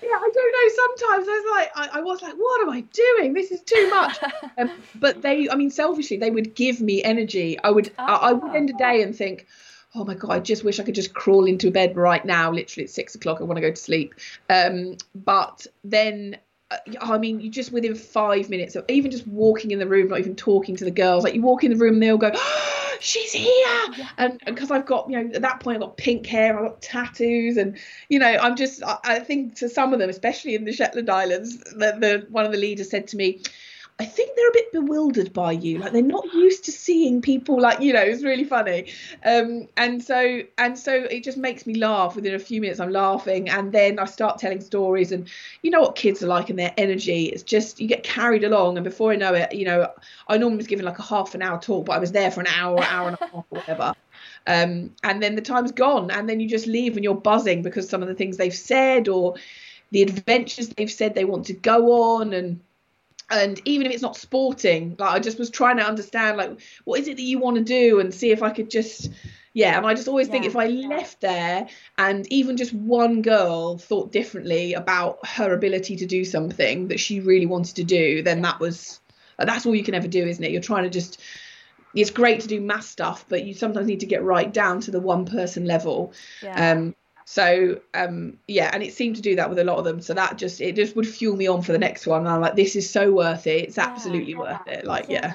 [0.00, 0.68] Yeah, I don't know.
[0.76, 3.32] Sometimes I was like, I, I was like, what am I doing?
[3.32, 4.18] This is too much.
[4.58, 7.58] um, but they, I mean, selfishly, they would give me energy.
[7.60, 8.04] I would, oh.
[8.04, 9.46] I, I would end a day and think,
[9.94, 12.50] oh my god, I just wish I could just crawl into bed right now.
[12.50, 14.14] Literally, at six o'clock, I want to go to sleep.
[14.50, 16.36] Um, but then
[17.00, 20.18] I mean, you just within five minutes of even just walking in the room, not
[20.18, 22.30] even talking to the girls, like you walk in the room and they all go,
[22.34, 23.46] oh, "She's here!"
[23.96, 24.08] Yeah.
[24.18, 26.82] And because I've got, you know, at that point I've got pink hair, I've got
[26.82, 27.78] tattoos, and
[28.10, 31.08] you know, I'm just, I, I think to some of them, especially in the Shetland
[31.08, 33.40] Islands, the, the one of the leaders said to me,
[34.00, 35.78] I think they're a bit bewildered by you.
[35.78, 38.00] Like they're not used to seeing people like you know.
[38.00, 38.92] It's really funny,
[39.24, 42.14] um, and so and so it just makes me laugh.
[42.14, 45.10] Within a few minutes, I'm laughing, and then I start telling stories.
[45.10, 45.28] And
[45.62, 47.26] you know what kids are like and their energy.
[47.26, 49.90] It's just you get carried along, and before I know it, you know,
[50.28, 52.40] I normally was given like a half an hour talk, but I was there for
[52.40, 53.94] an hour, hour and a half, whatever.
[54.46, 57.88] Um, and then the time's gone, and then you just leave and you're buzzing because
[57.88, 59.34] some of the things they've said or
[59.90, 62.60] the adventures they've said they want to go on and
[63.30, 67.00] and even if it's not sporting like i just was trying to understand like what
[67.00, 69.10] is it that you want to do and see if i could just
[69.52, 70.88] yeah and i just always yeah, think if i yeah.
[70.88, 76.88] left there and even just one girl thought differently about her ability to do something
[76.88, 79.00] that she really wanted to do then that was
[79.38, 81.20] that's all you can ever do isn't it you're trying to just
[81.94, 84.90] it's great to do mass stuff but you sometimes need to get right down to
[84.90, 86.12] the one person level
[86.42, 86.72] yeah.
[86.72, 86.94] um
[87.30, 90.00] so um, yeah, and it seemed to do that with a lot of them.
[90.00, 92.20] So that just it just would fuel me on for the next one.
[92.20, 93.64] And I'm like, this is so worth it.
[93.64, 94.86] It's absolutely yeah, worth it.
[94.86, 95.34] Like yeah.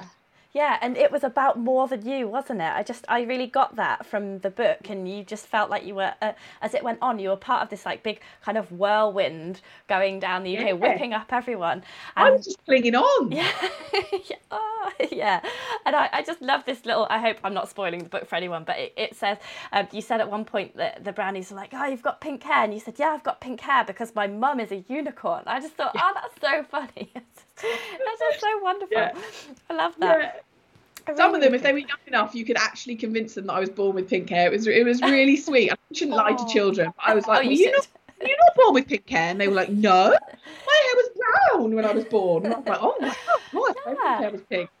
[0.54, 2.72] Yeah, and it was about more than you, wasn't it?
[2.72, 5.96] I just, I really got that from the book, and you just felt like you
[5.96, 8.70] were, uh, as it went on, you were part of this like big kind of
[8.70, 10.72] whirlwind going down the UK, yeah.
[10.74, 11.82] whipping up everyone.
[12.16, 13.32] And, I was just clinging on.
[13.32, 13.50] Yeah,
[14.12, 15.40] yeah, oh, yeah.
[15.86, 17.08] And I, I just love this little.
[17.10, 19.38] I hope I'm not spoiling the book for anyone, but it, it says
[19.72, 22.44] um, you said at one point that the brownies were like, "Oh, you've got pink
[22.44, 25.42] hair," and you said, "Yeah, I've got pink hair because my mum is a unicorn."
[25.46, 26.02] I just thought, yeah.
[26.04, 27.12] oh, that's so funny.
[27.62, 28.96] That's just so wonderful.
[28.96, 29.12] Yeah.
[29.70, 30.18] I love that.
[30.18, 31.16] Yeah.
[31.16, 33.60] Some of them, if they were young enough, you could actually convince them that I
[33.60, 34.46] was born with pink hair.
[34.46, 35.70] It was it was really sweet.
[35.70, 36.48] I shouldn't lie to oh.
[36.48, 37.86] children, but I was like, oh, you, you not,
[38.20, 39.30] you're not born with pink hair?
[39.30, 42.46] And they were like, no, my hair was brown when I was born.
[42.46, 43.08] And I was like, oh my
[43.52, 43.94] god, yeah.
[43.94, 44.70] my hair was pink.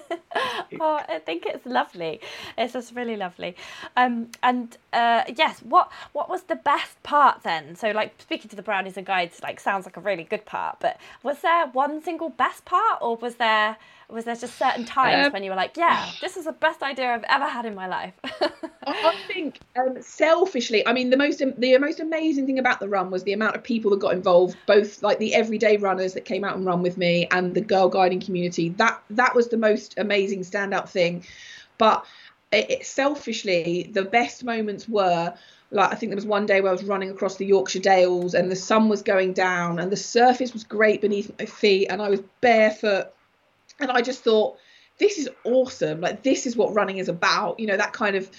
[0.80, 2.20] oh, I think it's lovely.
[2.56, 3.56] It's just really lovely.
[3.96, 7.76] Um, and uh, yes, what what was the best part then?
[7.76, 10.80] So, like speaking to the brownies and guides, like sounds like a really good part.
[10.80, 13.76] But was there one single best part, or was there
[14.08, 16.82] was there just certain times um, when you were like, yeah, this is the best
[16.82, 18.14] idea I've ever had in my life?
[18.86, 23.10] I think um, selfishly, I mean, the most the most amazing thing about the run
[23.10, 26.44] was the amount of people that got involved, both like the everyday runners that came
[26.44, 28.70] out and run with me, and the girl guiding community.
[28.70, 31.24] That that was the most amazing standout thing.
[31.78, 32.04] But
[32.52, 35.34] it, it, selfishly, the best moments were
[35.70, 38.34] like I think there was one day where I was running across the Yorkshire Dales
[38.34, 42.00] and the sun was going down and the surface was great beneath my feet and
[42.00, 43.13] I was barefoot
[43.80, 44.58] and I just thought
[44.98, 48.30] this is awesome like this is what running is about you know that kind of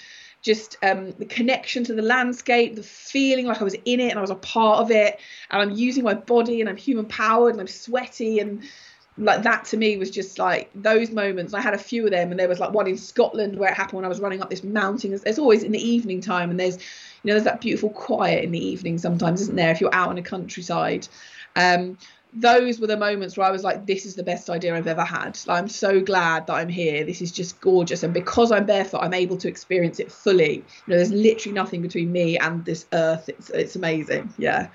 [0.46, 4.18] just um, the connection to the landscape, the feeling like I was in it and
[4.18, 5.18] I was a part of it,
[5.50, 8.62] and I'm using my body and I'm human powered and I'm sweaty and
[9.18, 11.52] like that to me was just like those moments.
[11.52, 13.76] I had a few of them, and there was like one in Scotland where it
[13.76, 15.18] happened when I was running up this mountain.
[15.24, 18.52] There's always in the evening time, and there's you know there's that beautiful quiet in
[18.52, 19.72] the evening sometimes, isn't there?
[19.72, 21.08] If you're out in a countryside.
[21.56, 21.96] Um,
[22.36, 25.04] those were the moments where I was like, this is the best idea I've ever
[25.04, 25.38] had.
[25.46, 27.04] Like, I'm so glad that I'm here.
[27.04, 28.02] This is just gorgeous.
[28.02, 30.56] And because I'm barefoot, I'm able to experience it fully.
[30.56, 33.28] You know, there's literally nothing between me and this earth.
[33.28, 34.32] It's, it's amazing.
[34.38, 34.68] Yeah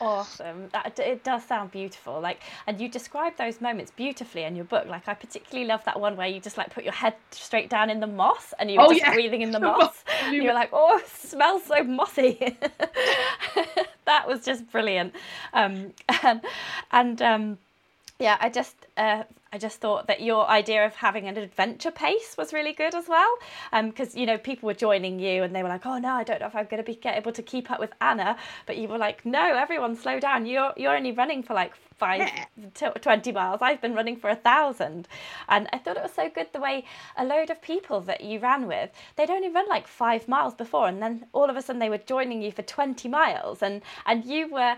[0.00, 0.68] awesome.
[0.72, 4.86] That it does sound beautiful like and you describe those moments beautifully in your book.
[4.86, 7.90] Like i particularly love that one where you just like put your head straight down
[7.90, 9.14] in the moss and you were oh, just yeah.
[9.14, 10.04] breathing in the moss.
[10.22, 12.56] and you're like oh it smells so mossy.
[14.08, 15.14] That was just brilliant.
[15.52, 16.40] Um and
[16.92, 17.58] and um
[18.18, 22.36] yeah i just uh I just thought that your idea of having an adventure pace
[22.36, 23.34] was really good as well.
[23.72, 26.24] Because, um, you know, people were joining you and they were like, oh, no, I
[26.24, 28.36] don't know if I'm going to be able to keep up with Anna.
[28.66, 30.44] But you were like, no, everyone slow down.
[30.44, 32.30] You're, you're only running for like five
[32.74, 33.60] to 20 miles.
[33.62, 35.08] I've been running for a thousand.
[35.48, 36.84] And I thought it was so good the way
[37.16, 40.88] a load of people that you ran with, they'd only run like five miles before.
[40.88, 43.62] And then all of a sudden they were joining you for 20 miles.
[43.62, 44.76] And, and you were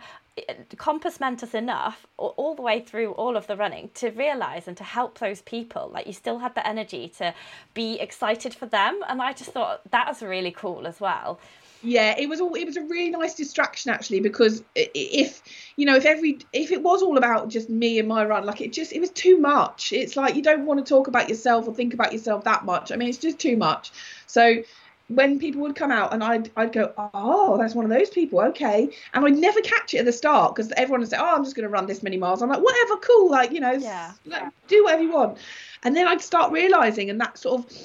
[0.77, 4.85] compos mentis enough all the way through all of the running to realize and to
[4.85, 5.91] help those people.
[5.93, 7.35] Like you still had the energy to
[7.75, 11.39] be excited for them and i just thought that was really cool as well.
[11.83, 15.43] Yeah it was all it was a really nice distraction actually because if
[15.77, 18.61] you know if every if it was all about just me and my run like
[18.61, 19.93] it just it was too much.
[19.93, 22.93] It's like you don't want to talk about yourself or think about yourself that much.
[22.93, 23.93] I mean it's just too much.
[24.27, 24.63] So
[25.11, 28.41] when people would come out and I'd, I'd go, oh, that's one of those people,
[28.41, 28.89] okay.
[29.13, 31.57] And I'd never catch it at the start because everyone would say, oh, I'm just
[31.57, 32.43] going to run this many miles.
[32.43, 34.13] I'm like, whatever, cool, like, you know, yeah.
[34.25, 35.39] like, do whatever you want.
[35.83, 37.77] And then I'd start realizing, and that sort of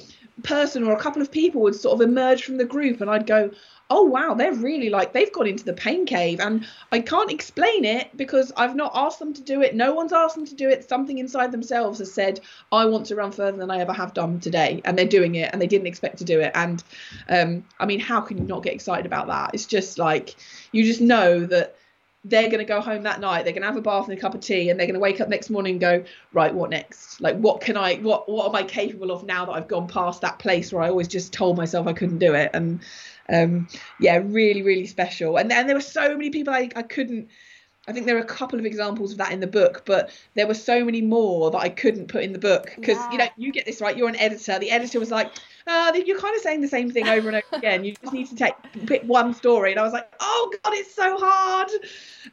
[0.44, 3.26] person or a couple of people would sort of emerge from the group, and I'd
[3.26, 3.50] go,
[3.88, 7.84] oh wow, they're really like they've gone into the pain cave, and I can't explain
[7.84, 9.74] it because I've not asked them to do it.
[9.74, 10.88] No one's asked them to do it.
[10.88, 12.40] Something inside themselves has said,
[12.72, 15.50] I want to run further than I ever have done today, and they're doing it,
[15.52, 16.52] and they didn't expect to do it.
[16.54, 16.82] And
[17.28, 19.50] um, I mean, how can you not get excited about that?
[19.54, 20.34] It's just like
[20.72, 21.75] you just know that
[22.28, 24.20] they're going to go home that night they're going to have a bath and a
[24.20, 26.70] cup of tea and they're going to wake up next morning and go right what
[26.70, 27.20] next?
[27.20, 30.20] Like what can i what what am i capable of now that i've gone past
[30.22, 32.50] that place where i always just told myself i couldn't do it?
[32.52, 32.80] And
[33.32, 33.68] um
[34.00, 35.36] yeah really really special.
[35.36, 37.28] And then there were so many people i, I couldn't
[37.88, 40.46] I think there are a couple of examples of that in the book, but there
[40.46, 43.12] were so many more that I couldn't put in the book because yeah.
[43.12, 43.96] you know you get this right.
[43.96, 44.58] You're an editor.
[44.58, 45.30] The editor was like,
[45.66, 47.84] uh, you're kind of saying the same thing over and over again.
[47.84, 48.54] You just need to take
[48.86, 49.70] pick one story.
[49.70, 51.70] And I was like, oh god, it's so hard.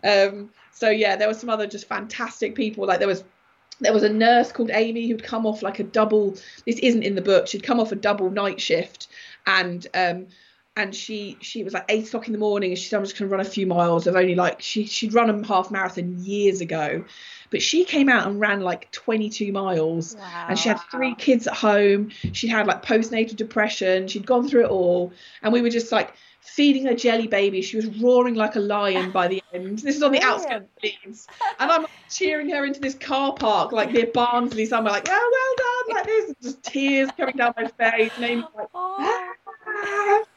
[0.04, 2.88] Um, so yeah, there were some other just fantastic people.
[2.88, 3.24] Like there was
[3.80, 6.36] there was a nurse called Amy who'd come off like a double.
[6.66, 7.48] This isn't in the book.
[7.48, 9.08] She'd come off a double night shift,
[9.46, 10.28] and um,
[10.76, 13.18] and she she was like eight o'clock in the morning and she said I'm just
[13.18, 14.08] gonna run a few miles.
[14.08, 17.04] I've only like she she'd run a half marathon years ago,
[17.52, 20.46] but she came out and ran like 22 miles wow.
[20.50, 22.10] and she had three kids at home.
[22.32, 24.08] She had like postnatal depression.
[24.08, 25.14] She'd gone through it all,
[25.44, 27.62] and we were just like feeding her jelly baby.
[27.62, 29.80] She was roaring like a lion by the end.
[29.80, 31.28] This is on the outskirts of Leeds.
[31.60, 35.96] And I'm cheering her into this car park, like near Barnsley somewhere, like, oh, well
[35.96, 36.36] done, like this.
[36.44, 38.12] Just tears coming down my face.
[38.18, 39.34] And like, oh.
[39.66, 40.24] Ah.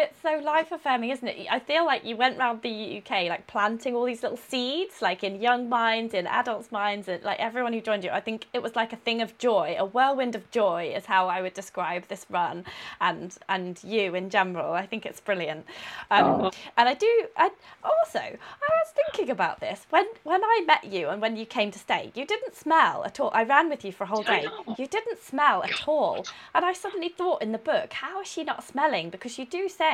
[0.00, 1.48] It's so life affirming, isn't it?
[1.50, 5.24] I feel like you went around the UK like planting all these little seeds, like
[5.24, 8.10] in young minds, in adults' minds, and like everyone who joined you.
[8.10, 11.26] I think it was like a thing of joy, a whirlwind of joy, is how
[11.26, 12.64] I would describe this run,
[13.00, 14.72] and and you in general.
[14.72, 15.66] I think it's brilliant.
[16.12, 16.50] Um, oh.
[16.76, 17.26] And I do.
[17.36, 17.50] I
[17.82, 21.72] also I was thinking about this when when I met you and when you came
[21.72, 22.12] to stay.
[22.14, 23.32] You didn't smell at all.
[23.34, 24.46] I ran with you for a whole day.
[24.78, 26.24] You didn't smell at all,
[26.54, 29.10] and I suddenly thought in the book, how is she not smelling?
[29.10, 29.87] Because you do say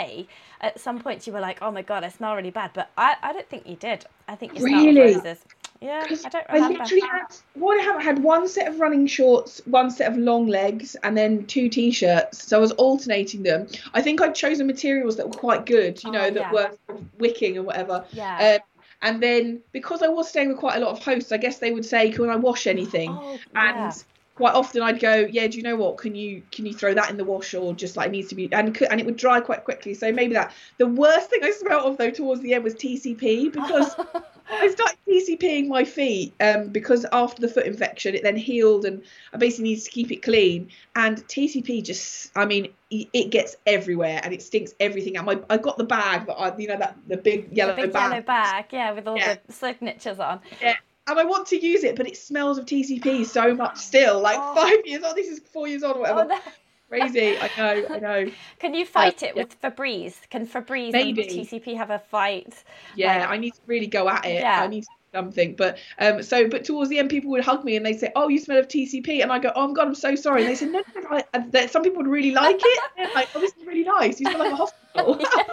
[0.60, 3.16] at some points you were like, oh my god, I smell really bad, but I,
[3.22, 4.04] I don't think you did.
[4.28, 4.92] I think you really?
[4.92, 5.44] smelled roses.
[5.80, 6.80] Yeah, I don't remember.
[6.80, 10.16] I literally had what I have had one set of running shorts, one set of
[10.16, 12.46] long legs, and then two t-shirts.
[12.46, 13.66] So I was alternating them.
[13.92, 16.52] I think I'd chosen materials that were quite good, you oh, know, that yeah.
[16.52, 16.70] were
[17.18, 18.04] wicking and whatever.
[18.12, 18.54] Yeah.
[18.54, 18.60] Um,
[19.02, 21.72] and then because I was staying with quite a lot of hosts, I guess they
[21.72, 23.88] would say, "Can I wash anything?" Oh, yeah.
[23.88, 25.96] And quite often I'd go, yeah, do you know what?
[25.98, 28.52] Can you can you throw that in the wash or just like needs to be
[28.52, 29.94] and and it would dry quite quickly.
[29.94, 30.52] So maybe that.
[30.78, 33.94] The worst thing I smelled of though towards the end was TCP because
[34.50, 39.02] I started TCPing my feet um, because after the foot infection it then healed and
[39.32, 40.68] I basically needed to keep it clean.
[40.96, 45.24] And TCP just, I mean, it gets everywhere and it stinks everything out.
[45.24, 47.92] My I got the bag that I, you know, that the big yellow the big
[47.92, 48.10] bag.
[48.10, 49.36] yellow bag, yeah, with all yeah.
[49.46, 50.40] the signatures on.
[50.60, 50.74] Yeah
[51.06, 54.20] and I want to use it, but it smells of TCP so much still.
[54.20, 54.54] Like oh.
[54.54, 56.20] five years on, this is four years on, whatever.
[56.20, 56.38] Oh, no.
[56.88, 58.30] Crazy, I know, I know.
[58.58, 59.42] Can you fight uh, it yeah.
[59.42, 60.16] with Febreze?
[60.30, 61.22] Can Febreze Maybe.
[61.22, 62.62] and TCP have a fight?
[62.94, 64.34] Yeah, like, I need to really go at it.
[64.34, 64.60] Yeah.
[64.60, 65.54] I need to something.
[65.56, 68.28] But um, so but towards the end, people would hug me and they'd say, "Oh,
[68.28, 70.54] you smell of TCP," and I go, "Oh my god, I'm so sorry." And they
[70.54, 73.14] said, "No, no, no." some people would really like it.
[73.14, 74.20] like, "Oh, this is really nice.
[74.20, 74.74] You smell like a hospital."
[75.18, 75.46] like,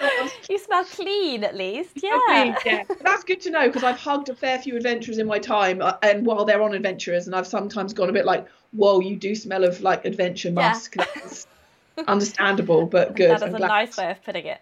[0.00, 2.00] oh, you smell clean at least.
[2.02, 2.18] Yeah.
[2.26, 2.84] Clean, yeah.
[3.00, 5.94] That's good to know because I've hugged a fair few adventurers in my time, uh,
[6.02, 9.34] and while they're on adventurers, and I've sometimes gone a bit like, "Whoa, you do
[9.34, 11.04] smell of like adventure musk." Yeah
[12.06, 13.30] understandable but good.
[13.30, 14.60] That is a nice way of putting it.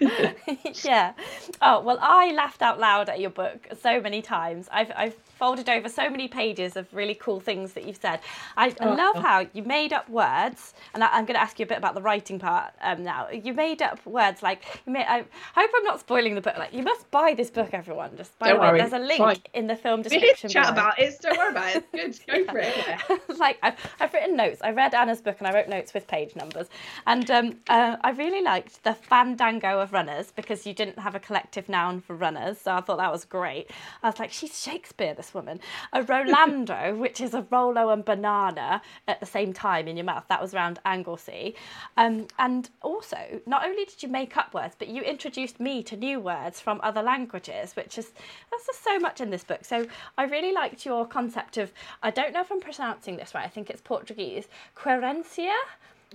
[0.00, 0.32] Yeah.
[0.84, 1.12] yeah.
[1.60, 4.68] Oh well, I laughed out loud at your book so many times.
[4.72, 8.20] I've I've folded over so many pages of really cool things that you've said.
[8.56, 9.20] I, I oh, love oh.
[9.22, 11.96] how you made up words, and I, am going to ask you a bit about
[11.96, 13.28] the writing part um, now.
[13.28, 15.04] You made up words like made.
[15.04, 15.24] I
[15.56, 16.56] hope I'm not spoiling the book.
[16.56, 18.16] Like you must buy this book, everyone.
[18.16, 18.78] Just by don't the way, worry.
[18.78, 19.36] there's a link Fine.
[19.52, 20.46] in the film description.
[20.46, 21.20] We chat about it.
[21.20, 21.90] Don't worry about it.
[21.90, 22.20] Good.
[22.24, 22.72] Go for it.
[22.76, 23.16] Yeah.
[23.36, 24.60] like I've, I've written notes.
[24.62, 26.68] I read Anna's book and I wrote notes with page numbers,
[27.08, 31.20] and um, uh, I really liked the fandango of runners because you didn't have a
[31.20, 33.72] collective noun for runners, so I thought that was great.
[34.04, 35.60] I was like, she's Shakespeare, this woman.
[35.92, 40.24] A Rolando, which is a Rolo and banana at the same time in your mouth.
[40.28, 41.54] That was around Anglesey.
[41.96, 45.96] Um, and also, not only did you make up words, but you introduced me to
[45.96, 48.12] new words from other languages, which is
[48.50, 49.64] that's just so much in this book.
[49.64, 49.86] So
[50.18, 51.72] I really liked your concept of
[52.02, 53.44] I don't know if I'm pronouncing this right.
[53.44, 54.48] I think it's Portuguese.
[54.76, 55.56] Querencia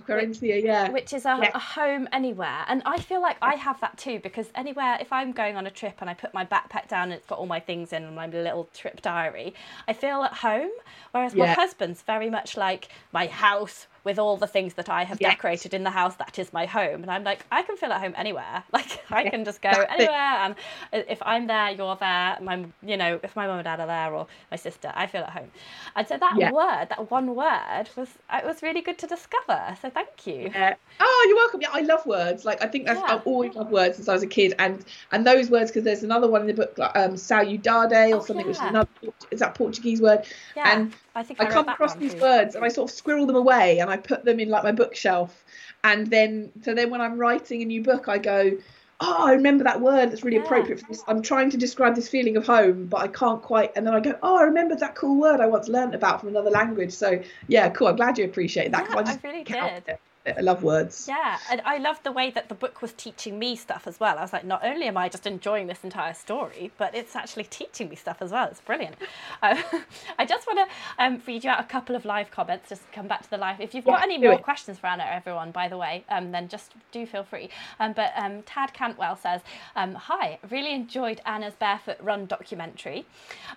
[0.06, 0.90] Querencia, yeah.
[0.90, 1.50] Which is a, yeah.
[1.54, 2.64] a, home anywhere.
[2.68, 5.70] And I feel like I have that too because anywhere, if I'm going on a
[5.70, 8.14] trip and I put my backpack down and it's got all my things in and
[8.14, 9.54] my little trip diary,
[9.86, 10.70] I feel at home.
[11.12, 11.46] Whereas yeah.
[11.46, 15.32] my husband's very much like my house, with all the things that I have Yes.
[15.32, 17.02] decorated in the house that is my home.
[17.02, 18.64] And I'm like, I can feel at home anywhere.
[18.72, 20.54] Like I Yeah, can just go anywhere and
[20.92, 22.38] if I'm there, you're there.
[22.40, 25.22] My you know, if my mum and dad are there or my sister, I feel
[25.22, 25.50] at home.
[25.96, 26.50] And so that Yeah.
[26.50, 29.76] word, that one word was it was really good to discover.
[29.80, 30.50] So thank you.
[30.54, 30.74] Yeah.
[31.00, 31.60] Oh, you're welcome.
[31.62, 32.44] Yeah, I love words.
[32.44, 33.06] Like I think that's Yeah.
[33.08, 36.02] I've always loved words since I was a kid, and and those words because there's
[36.02, 38.88] another one in the book, like, um, saudade or Oh, something, which is another
[39.30, 40.26] is that Portuguese word.
[40.56, 40.64] Yeah.
[40.72, 42.20] And I think I, I, come across these too.
[42.20, 44.70] words and I sort of squirrel them away and I put them in like my
[44.70, 45.44] bookshelf,
[45.82, 48.52] and then so then when I'm writing a new book, I go.
[49.00, 50.10] Oh, I remember that word.
[50.10, 50.42] That's really Yeah.
[50.42, 51.04] appropriate for this.
[51.06, 53.70] I'm trying to describe this feeling of home, but I can't quite.
[53.76, 56.30] And then I go, oh, I remember that cool word I once learned about from
[56.30, 56.92] another language.
[56.92, 57.86] So yeah, cool.
[57.86, 58.88] I'm glad you appreciate that.
[58.90, 59.82] Yeah, I just I really did.
[59.86, 60.00] it.
[60.36, 61.06] I love words.
[61.08, 64.18] Yeah, and I loved the way that the book was teaching me stuff as well.
[64.18, 67.44] I was like, not only am I just enjoying this entire story, but it's actually
[67.44, 68.48] teaching me stuff as well.
[68.48, 68.96] It's brilliant.
[69.42, 69.60] Uh,
[70.18, 73.06] I just want to um, read you out a couple of live comments, just come
[73.08, 73.60] back to the live.
[73.60, 74.42] If you've got Yeah, any more it.
[74.42, 77.50] questions for Anna, everyone, by the way, um, then just do feel free.
[77.80, 79.40] Um, but um, Tad Cantwell says,
[79.76, 83.06] um, Hi, really enjoyed Anna's Barefoot Run documentary.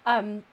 [0.05, 0.43] Um,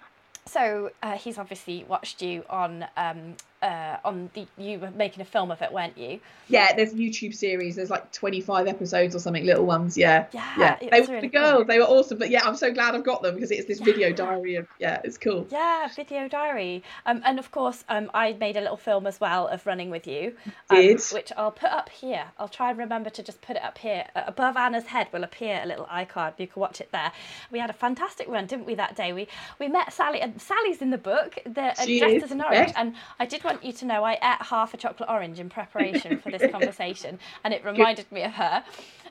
[0.47, 5.25] so uh, he's obviously watched you on um, uh, on the you were making a
[5.25, 6.21] film of it, weren't you?
[6.49, 7.77] Yeah, there's a YouTube series.
[7.77, 9.97] There's like 25 episodes or something, little ones.
[9.99, 10.89] Yeah, Yeah, yeah.
[10.91, 11.53] They were really the girls.
[11.59, 11.65] cool.
[11.67, 12.19] They were awesome.
[12.19, 14.55] But yeah, I'm so glad I've got them because it's this video diary.
[14.57, 15.47] Of, yeah, it's cool.
[15.51, 16.83] Yeah, video diary.
[17.07, 20.07] Um, and of course, um, I made a little film as well of running with
[20.07, 20.35] you,
[20.71, 21.01] um, Did?
[21.13, 22.25] which I'll put up here.
[22.39, 24.07] I'll try and remember to just put it up here.
[24.17, 26.33] Uh, above Anna's head will appear a little icon.
[26.39, 27.13] You can watch it there.
[27.51, 29.13] We had a fantastic run, didn't we, that day?
[29.13, 29.29] We
[29.59, 32.69] we met Sally, and Sally's in the book, the, uh, dressed is, as an orange.
[32.69, 32.73] yes.
[32.77, 36.19] And I did want you to know I ate half a chocolate orange in preparation
[36.19, 38.65] for this conversation, and it reminded me of her.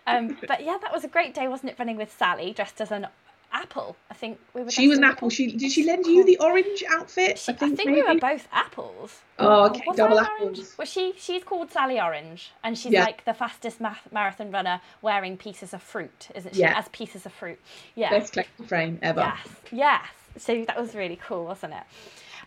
[0.05, 1.79] Um, but yeah, that was a great day, wasn't it?
[1.79, 3.07] Running with Sally, dressed as an
[3.51, 3.95] apple.
[4.09, 4.71] I think we were.
[4.71, 5.29] She was an apple.
[5.29, 7.37] She did she lend you the orange outfit?
[7.39, 9.19] she, I think, we were both apples.
[9.39, 10.59] Oh, okay, was double I orange?
[10.59, 10.75] apples.
[10.77, 13.03] Well, she she's called Sally Orange, and she's Yeah.
[13.05, 16.61] like the fastest ma- marathon runner wearing pieces of fruit, isn't she?
[16.61, 16.77] Yeah.
[16.77, 17.59] As pieces of fruit.
[17.95, 18.09] Yeah.
[18.11, 19.21] Best collector frame ever.
[19.21, 19.47] Yes.
[19.71, 20.05] Yes.
[20.43, 21.83] So that was really cool, wasn't it?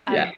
[0.06, 0.32] Um, Yeah.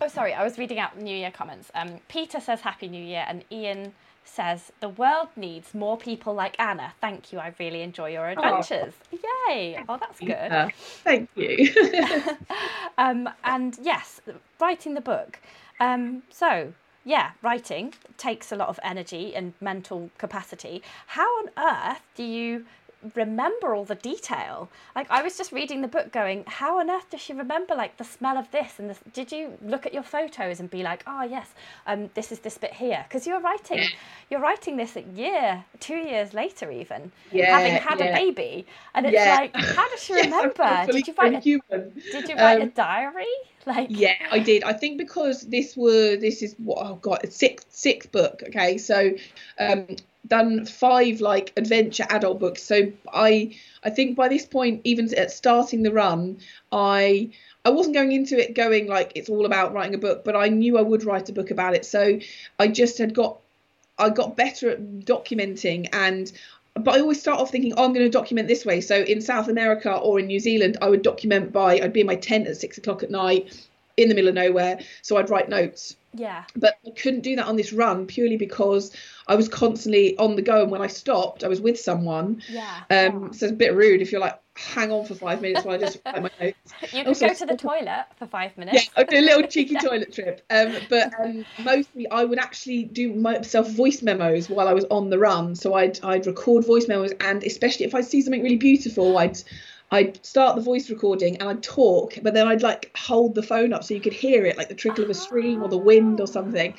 [0.00, 0.34] Oh, sorry.
[0.34, 1.70] I was reading out New Year comments.
[1.74, 3.94] Um, Peter says Happy New Year, and Ian
[4.24, 6.92] says the world needs more people like Anna.
[7.00, 7.38] Thank you.
[7.38, 8.92] I really enjoy your adventures.
[9.10, 9.82] Yay!
[9.88, 10.72] Oh, that's good.
[11.04, 11.72] Thank you.
[12.98, 14.22] Um, and yes,
[14.58, 15.38] writing the book.
[15.80, 16.72] Um, so,
[17.04, 20.82] yeah, writing takes a lot of energy and mental capacity.
[21.08, 22.64] How on earth do you
[23.14, 24.68] remember all the detail?
[24.94, 27.96] Like, I was just reading the book going, how on earth does she remember, like,
[27.96, 28.78] the smell of this?
[28.78, 29.00] And this?
[29.12, 31.54] did you look at your photos and be like, oh, yes,
[31.86, 33.04] um, this is this bit here?
[33.08, 33.90] Because you're writing,
[34.30, 37.12] you're writing this a year, two years later, even,
[37.46, 38.66] having Yeah, had a baby.
[38.94, 39.26] And it's Yeah.
[39.26, 40.86] like, how does she remember?
[40.90, 41.94] did you write a human.
[42.10, 43.26] did you write a Um, diary?
[43.66, 44.64] Like Yeah, I did.
[44.64, 48.42] I think because this were this is what oh god, a sixth sixth book.
[48.48, 49.12] Okay, so
[49.60, 49.86] um,
[50.26, 52.62] done five like adventure adult books.
[52.62, 56.38] So I I think by this point, even at starting the run,
[56.72, 57.30] I
[57.64, 60.48] I wasn't going into it going like it's all about writing a book, but I
[60.48, 61.84] knew I would write a book about it.
[61.84, 62.18] So
[62.58, 63.38] I just had got
[63.98, 66.30] I got better at documenting and
[66.74, 68.82] but I always start off thinking, oh, I'm going to document this way.
[68.82, 72.06] So in South America or in New Zealand, I would document by I'd be in
[72.06, 73.66] my tent at six o'clock at night
[73.96, 74.80] in the middle of nowhere.
[75.02, 75.96] So I'd write notes.
[76.12, 76.44] yeah.
[76.54, 78.92] But I couldn't do that on this run purely because
[79.26, 80.62] I was constantly on the go.
[80.62, 82.42] And when I stopped, I was with someone.
[82.48, 82.80] Yeah.
[82.90, 85.74] Um, so it's a bit rude if you're like, hang on for five minutes while
[85.74, 86.56] I just write my notes.
[86.92, 88.84] You could also- go to the toilet for five minutes.
[88.84, 88.90] Yeah.
[88.96, 90.42] I'd do a little cheeky toilet trip.
[90.50, 95.10] Um, but um, mostly I would actually do myself voice memos while I was on
[95.10, 95.54] the run.
[95.54, 99.38] So I'd I'd record voice memos, and especially if I see something really beautiful, I'd
[99.90, 103.72] I'd start the voice recording and I'd talk, but then I'd like hold the phone
[103.72, 106.20] up so you could hear it, like the trickle of a stream or the wind
[106.20, 106.74] or something,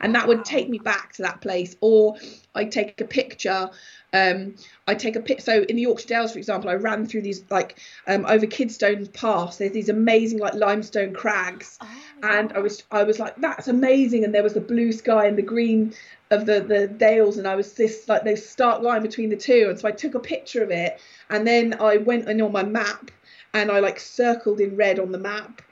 [0.00, 1.74] and that would take me back to that place.
[1.80, 2.16] Or
[2.54, 3.70] I'd take a picture.
[4.12, 4.56] Um,
[4.86, 5.40] I take a pic.
[5.40, 9.12] So in the Yorkshire Dales, for example, I ran through these like um, over Kidstone
[9.12, 9.56] Pass.
[9.56, 11.88] There's these amazing like limestone crags, Oh,
[12.22, 14.24] and I was I was like that's amazing.
[14.24, 15.94] And there was the blue sky and the green
[16.32, 19.66] of the the dales, and I was this like this stark line between the two.
[19.68, 22.64] And so I took a picture of it, and then I went in on my
[22.64, 23.10] map,
[23.54, 25.62] and I like circled in red on the map.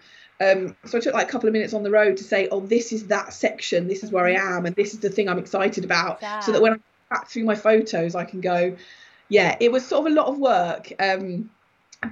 [0.40, 2.60] Um, so I took like a couple of minutes on the road to say, oh,
[2.60, 5.38] this is that section, this is where I am, and this is the thing I'm
[5.38, 6.22] excited about.
[6.42, 6.76] So that when I
[7.10, 8.76] back through my photos, I can go,
[9.28, 10.92] yeah, it was sort of a lot of work.
[10.98, 11.50] Um,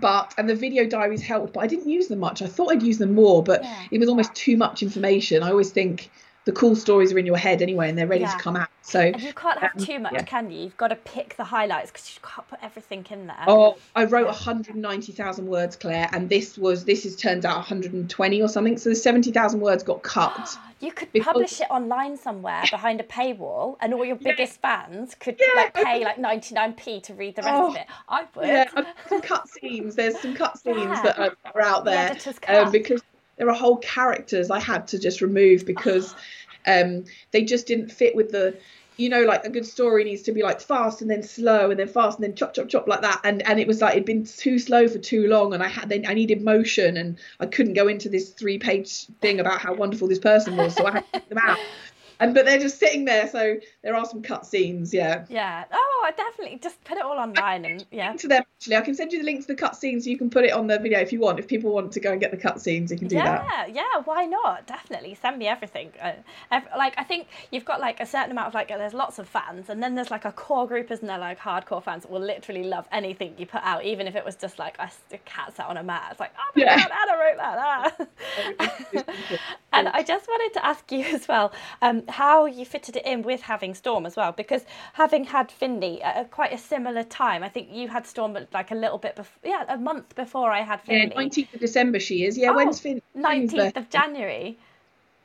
[0.00, 2.42] but and the video diaries helped, but I didn't use them much.
[2.42, 3.84] I thought I'd use them more, but Yeah.
[3.90, 5.42] it was almost too much information.
[5.42, 6.10] I always think
[6.48, 8.32] the cool stories are in your head anyway, and they're ready Yeah.
[8.32, 8.68] to come out.
[8.80, 10.22] So And you can't have um, too much, yeah.
[10.22, 10.60] can you?
[10.62, 13.36] You've got to pick the highlights because you can't put everything in there.
[13.46, 18.48] Oh, I wrote 190,000 words, Claire, and this was this has turned out 120 or
[18.48, 18.78] something.
[18.78, 20.56] So the 70,000 words got cut.
[20.80, 25.16] You could Because- publish it online somewhere behind a paywall, and all your biggest fans
[25.16, 27.86] could Yeah, like pay like 99p to read the rest Oh, of it.
[28.08, 28.46] I would.
[28.46, 28.64] Yeah,
[29.08, 29.96] some cut scenes.
[29.96, 31.02] There's some cut scenes Yeah.
[31.02, 33.02] that are, are out The there editor's um, because
[33.38, 36.14] there are whole characters I had to just remove because
[36.66, 38.56] um, they just didn't fit with the.
[39.00, 41.78] You know, like a good story needs to be like fast and then slow and
[41.78, 43.20] then fast and then chop chop chop like that.
[43.22, 45.88] And and it was like it'd been too slow for too long, and I had
[45.88, 49.72] then I needed motion, and I couldn't go into this three page thing about how
[49.72, 51.58] wonderful this person was, so I had to take them out.
[52.20, 55.24] And but they're just sitting there, so there are some cut scenes, yeah.
[55.28, 55.64] Yeah.
[55.72, 58.12] Oh, I definitely just put it all online and yeah.
[58.14, 58.76] to them actually.
[58.76, 60.66] I can send you the link to the cutscenes so you can put it on
[60.66, 61.38] the video if you want.
[61.38, 63.44] If people want to go and get the cutscenes, you can do that.
[63.44, 64.66] Yeah, yeah, why not?
[64.66, 65.92] Definitely send me everything.
[66.00, 66.12] Uh,
[66.50, 69.28] ev- like I think you've got like a certain amount of like there's lots of
[69.28, 71.18] fans, and then there's like a core group, isn't there?
[71.18, 74.34] Like hardcore fans that will literally love anything you put out, even if it was
[74.36, 74.90] just like a
[75.24, 76.08] cat sat on a mat.
[76.10, 76.76] It's like, oh my Yeah.
[76.76, 78.08] god, Anna wrote that.
[78.58, 79.38] ah.
[79.72, 81.52] and I just wanted to ask you as well
[81.82, 86.02] um, how you fitted it in with having Storm as well, because having had Finley
[86.02, 89.16] at a, quite a similar time, I think you had Storm like a little bit
[89.16, 91.14] before, yeah, a month before I had Yeah, Finley.
[91.14, 92.36] 19th of December she is.
[92.38, 92.80] Yeah, Oh, when's?
[92.80, 94.58] Finn's 19th of January,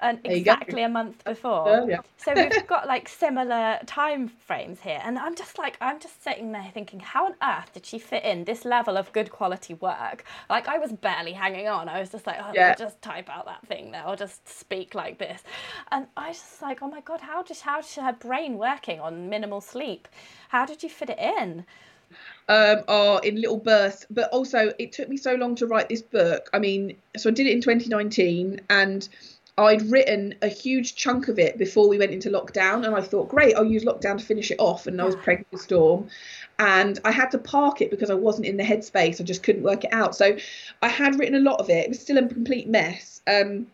[0.04, 0.56] and There go.
[0.60, 1.70] exactly a month before.
[1.70, 2.01] earlier.
[2.18, 6.51] So we've got like similar time frames here, and I'm just like, I'm just sitting
[6.51, 10.26] there thinking, how on earth did she fit in this level of good quality work?
[10.49, 11.89] Like I was barely hanging on.
[11.89, 12.70] I was just like, oh, Yeah.
[12.70, 15.43] I'll just type out that thing now, I'll just speak like this,
[15.91, 18.99] and I was just like, oh my god, how did how did her brain working
[18.99, 20.08] on minimal sleep?
[20.49, 21.66] How did you fit it in?
[22.49, 24.06] um, are in little bursts.
[24.10, 26.49] But also, it took me so long to write this book.
[26.54, 29.08] I mean, so I did it in 2019, and
[29.58, 33.30] I'd written a huge chunk of it before we went into lockdown, and I thought,
[33.30, 34.88] great, I'll use lockdown to finish it off.
[34.88, 36.08] And I was pregnant with Storm,
[36.58, 39.22] and I had to park it because I wasn't in the headspace.
[39.22, 40.16] I just couldn't work it out.
[40.16, 40.38] So
[40.82, 41.86] I had written a lot of it.
[41.86, 43.22] It was still a complete mess.
[43.28, 43.68] Um,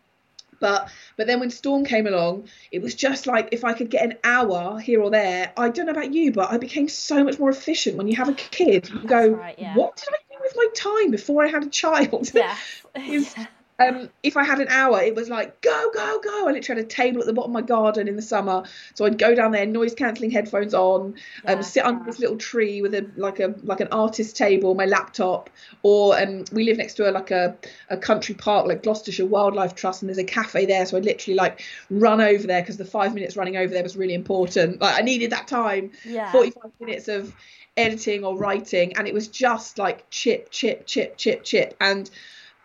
[0.60, 4.04] but but then when storm came along it was just like if i could get
[4.04, 7.38] an hour here or there i don't know about you but i became so much
[7.38, 9.74] more efficient when you have a kid you go right, yeah.
[9.74, 13.34] what did i do with my time before i had a child Yes.
[13.80, 16.48] Um, if I had an hour, it was like go, go, go.
[16.48, 18.64] I literally had a table at the bottom of my garden in the summer,
[18.94, 21.14] so I'd go down there, noise cancelling headphones on,
[21.44, 21.52] Yeah.
[21.54, 24.84] um, sit under this little tree with a like a like an artist table, my
[24.84, 25.48] laptop,
[25.82, 27.56] or um, we live next to a like a,
[27.88, 31.36] a country park like Gloucestershire Wildlife Trust, and there's a cafe there, so I'd literally
[31.36, 34.80] like run over there because the five minutes running over there was really important.
[34.80, 36.30] Like I needed that time, Yeah.
[36.32, 37.34] 45 minutes of
[37.76, 42.10] editing or writing and it was just like chip chip chip chip chip and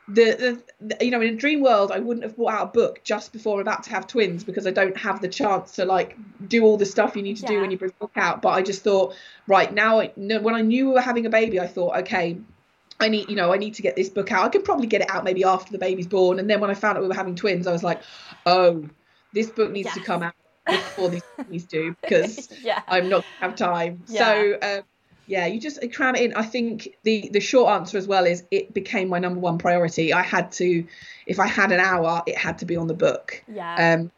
[0.07, 3.03] the, the you know in a dream world i wouldn't have brought out a book
[3.03, 6.15] just before i'm about to have twins because i don't have the chance to like
[6.47, 8.49] do all the stuff you need to do when you bring a book out but
[8.49, 9.15] i just thought
[9.47, 12.37] right now I, when i knew we were having a baby i thought okay
[12.97, 14.45] I need, you know, I need to get this book out.
[14.45, 16.39] I could probably get it out maybe after the baby's born.
[16.39, 18.01] And then when I found out we were having twins, I was like,
[18.45, 18.87] oh,
[19.33, 20.33] this book needs to come out
[20.65, 22.81] before these babies do because yeah.
[22.87, 24.03] I'm not gonna have time.
[24.07, 24.19] Yeah.
[24.19, 24.83] So um,
[25.27, 26.33] yeah, you just cram it in.
[26.35, 30.13] I think the the short answer as well is it became my number one priority.
[30.13, 30.85] I had to,
[31.25, 33.43] if I had an hour, it had to be on the book.
[33.47, 33.95] Yeah.
[33.99, 34.11] Um,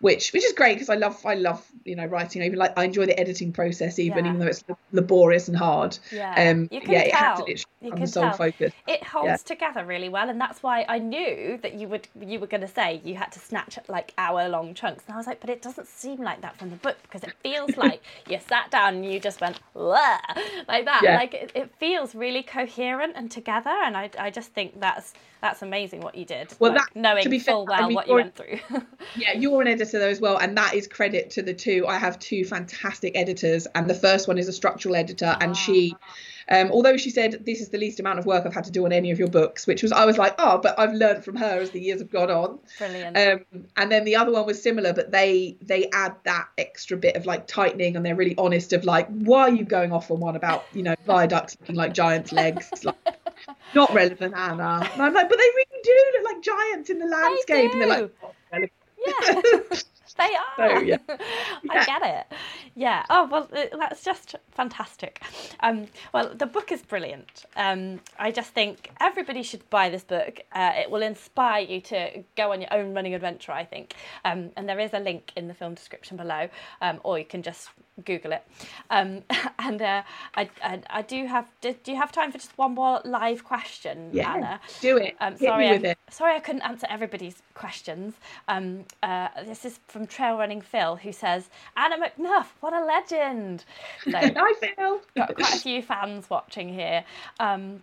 [0.00, 2.42] which which is great because I love I love you know writing.
[2.42, 4.30] I even like I enjoy the editing process even Yeah.
[4.32, 5.98] even though it's laborious and hard.
[6.12, 6.50] Yeah.
[6.50, 7.46] Um, You can yeah, it had to tell.
[7.46, 8.32] literally You become can tell.
[8.32, 8.72] focus.
[8.88, 9.36] it holds Yeah.
[9.36, 12.68] together really well and that's why i knew that you would you were going to
[12.68, 15.60] say you had to snatch like hour long chunks and i was like but it
[15.62, 19.04] doesn't seem like that from the book because it feels like you sat down and
[19.12, 21.16] you just went like that Yeah.
[21.16, 25.12] like it, it feels really coherent and together and i, I just think that's
[25.42, 27.94] that's amazing what you did Well, like, that- knowing be fair, full I well mean,
[27.96, 28.58] what you went through
[29.16, 31.84] Yeah, you're an editor though as well, and that is credit to the two.
[31.86, 35.94] I have two fantastic editors, and the first one is a structural editor, and she,
[35.94, 36.14] ah.
[36.50, 38.84] Um, although she said this is the least amount of work I've had to do
[38.84, 41.36] on any of your books, which was I was like, oh, but I've learned from
[41.36, 42.58] her as the years have gone on.
[42.78, 46.96] brilliant Um, and then the other one was similar, but they they add that extra
[46.96, 50.10] bit of like tightening, and they're really honest of like, why are you going off
[50.10, 52.68] on one about you know viaducts looking like giants' legs?
[52.72, 52.96] It's like,
[53.74, 54.88] not relevant, Anna.
[54.92, 57.88] And I'm like, but they really do look like giants in the landscape, and they're
[57.88, 58.10] like, do.
[58.22, 58.72] "Not relevant."
[59.06, 59.78] yeah
[60.18, 60.98] they are So, yeah.
[61.70, 62.36] i get it
[62.76, 63.04] Yeah.
[63.10, 63.48] Oh well,
[63.78, 65.22] that's just fantastic.
[65.60, 67.46] Um, well, the book is brilliant.
[67.56, 70.40] Um, I just think everybody should buy this book.
[70.52, 73.52] Uh, it will inspire you to go on your own running adventure.
[73.52, 73.94] I think,
[74.24, 76.48] um, and there is a link in the film description below,
[76.80, 77.70] um, or you can just
[78.04, 78.44] Google it.
[78.90, 79.22] Um,
[79.58, 80.02] and uh,
[80.34, 81.48] I, I, I do have.
[81.60, 84.60] Do, do you have time for just one more live question, yeah, Anna?
[84.80, 85.16] Do it.
[85.20, 88.14] Um, sorry, I, sorry, I couldn't answer everybody's questions.
[88.48, 93.64] Um, uh, this is from Trail Running Phil, who says, "Anna McNuff, what a legend!"
[94.04, 95.00] So, Hi, Phil.
[95.16, 97.04] got quite a few fans watching here.
[97.40, 97.82] Um,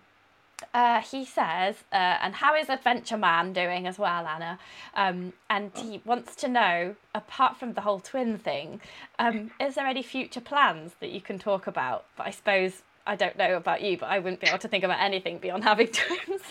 [0.73, 4.59] uh, he says, uh, and how is Adventure Man doing as well, Anna?
[4.95, 8.79] Um, and he wants to know, apart from the whole twin thing,
[9.19, 12.05] um, is there any future plans that you can talk about?
[12.15, 14.83] But I suppose I don't know about you, but I wouldn't be able to think
[14.83, 16.41] about anything beyond having twins.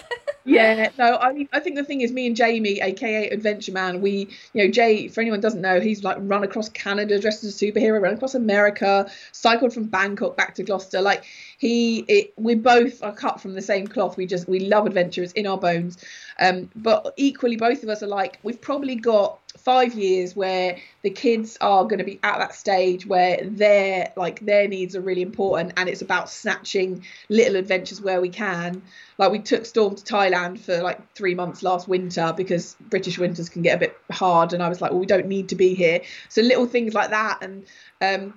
[0.44, 4.00] yeah, no, I mean, I think the thing is, me and Jamie, aka Adventure Man,
[4.00, 7.60] we, you know, Jay, for anyone doesn't know, he's like run across Canada dressed as
[7.60, 11.00] a superhero, run across America, cycled from Bangkok back to Gloucester.
[11.00, 11.24] Like
[11.60, 14.16] he, it, we both are cut from the same cloth.
[14.16, 15.98] We just, we love adventures in our bones.
[16.38, 21.10] Um, but equally, both of us are like, we've probably got five years where the
[21.10, 25.20] kids are going to be at that stage where their like their needs are really
[25.20, 28.80] important and it's about snatching little adventures where we can
[29.18, 33.48] like we took storm to thailand for like three months last winter because british winters
[33.48, 35.74] can get a bit hard and i was like well we don't need to be
[35.74, 37.66] here so little things like that and
[38.00, 38.32] um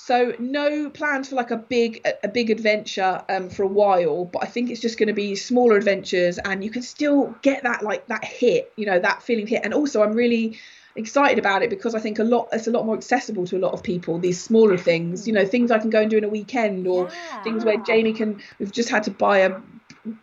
[0.00, 4.44] so no plans for like a big a big adventure um, for a while, but
[4.44, 7.82] I think it's just going to be smaller adventures, and you can still get that
[7.82, 9.62] like that hit, you know, that feeling hit.
[9.64, 10.56] And also, I'm really
[10.94, 13.58] excited about it because I think a lot it's a lot more accessible to a
[13.58, 14.18] lot of people.
[14.20, 17.10] These smaller things, you know, things I can go and do in a weekend, or
[17.10, 17.42] yeah.
[17.42, 18.40] things where Jamie can.
[18.60, 19.56] We've just had to buy a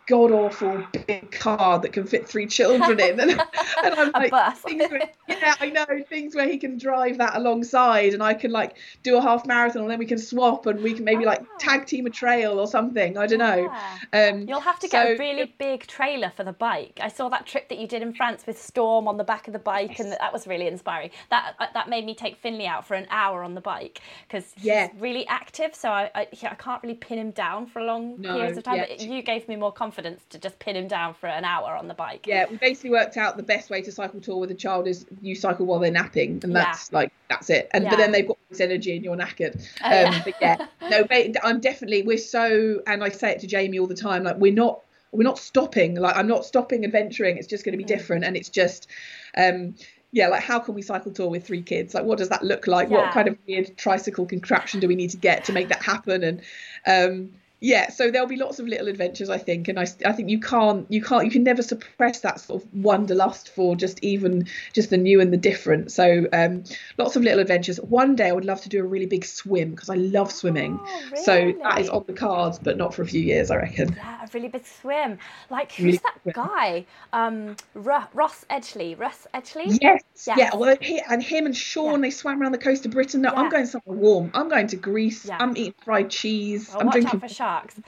[0.06, 3.30] god awful big car that can fit three children in, and,
[3.84, 8.22] and I'm like, where, yeah, I know things where he can drive that alongside, and
[8.22, 11.04] I can like do a half marathon, and then we can swap, and we can
[11.04, 11.58] maybe like ah.
[11.58, 13.16] tag team a trail or something.
[13.16, 13.72] I don't know.
[14.12, 16.98] Um, You'll have to get so, a really big trailer for the bike.
[17.02, 19.52] I saw that trip that you did in France with Storm on the back of
[19.52, 20.00] the bike, yes.
[20.00, 21.10] and that was really inspiring.
[21.30, 24.52] That uh, that made me take Finley out for an hour on the bike because
[24.56, 24.88] he's yeah.
[24.98, 28.34] really active, so I, I, I can't really pin him down for a long no,
[28.34, 28.76] periods of time.
[28.76, 28.86] Yeah.
[28.88, 31.88] But you gave me more confidence to just pin him down for an hour on
[31.88, 32.26] the bike.
[32.26, 35.06] Yeah, we basically worked out the best way to cycle tour with a child is
[35.20, 36.98] you cycle while they're napping, and that's yeah.
[36.98, 37.68] like that's it.
[37.72, 37.90] And yeah.
[37.90, 39.62] but then they've got this energy and you're knackered.
[39.82, 40.22] Oh, um, yeah.
[40.24, 41.06] But yeah, no,
[41.42, 44.52] I'm definitely we're so, and I say it to Jamie all the time, like we're
[44.52, 44.80] not
[45.12, 45.96] we're not stopping.
[45.96, 47.36] Like I'm not stopping adventuring.
[47.38, 47.88] It's just going to be mm.
[47.88, 48.88] different, and it's just.
[49.36, 49.74] um
[50.12, 51.92] yeah, like how can we cycle tour with three kids?
[51.92, 52.88] Like, what does that look like?
[52.88, 52.98] Yeah.
[52.98, 56.22] What kind of weird tricycle contraption do we need to get to make that happen?
[56.24, 56.40] And
[56.86, 60.28] um, yeah so there'll be lots of little adventures i think and i, I think
[60.28, 64.46] you can't you can't you can never suppress that sort of wanderlust for just even
[64.72, 65.92] just the new and the different.
[65.92, 66.64] So um,
[66.98, 67.78] lots of little adventures.
[67.80, 70.78] One day i would love to do a really big swim because i love swimming.
[70.80, 71.22] Oh, really?
[71.24, 73.94] so that is on the cards but not for a few years i reckon.
[73.96, 75.18] Yeah a really big swim.
[75.50, 76.86] Like who's really that guy?
[77.12, 79.78] Um ross edgley ross edgley?
[79.80, 80.38] Yes, yes.
[80.38, 82.00] yeah well he, and him and sean yeah.
[82.02, 83.22] they swam around the coast of britain.
[83.22, 83.40] No yeah.
[83.40, 84.30] i'm going somewhere warm.
[84.34, 85.26] I'm going to greece.
[85.26, 85.38] Yeah.
[85.40, 86.70] i'm eating fried cheese.
[86.70, 87.80] Well, i'm drinking sharks.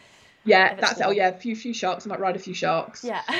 [0.44, 1.04] Yeah, that's it.
[1.06, 2.06] Oh yeah, a few few sharks.
[2.06, 3.04] I might ride a few sharks.
[3.04, 3.22] Yeah.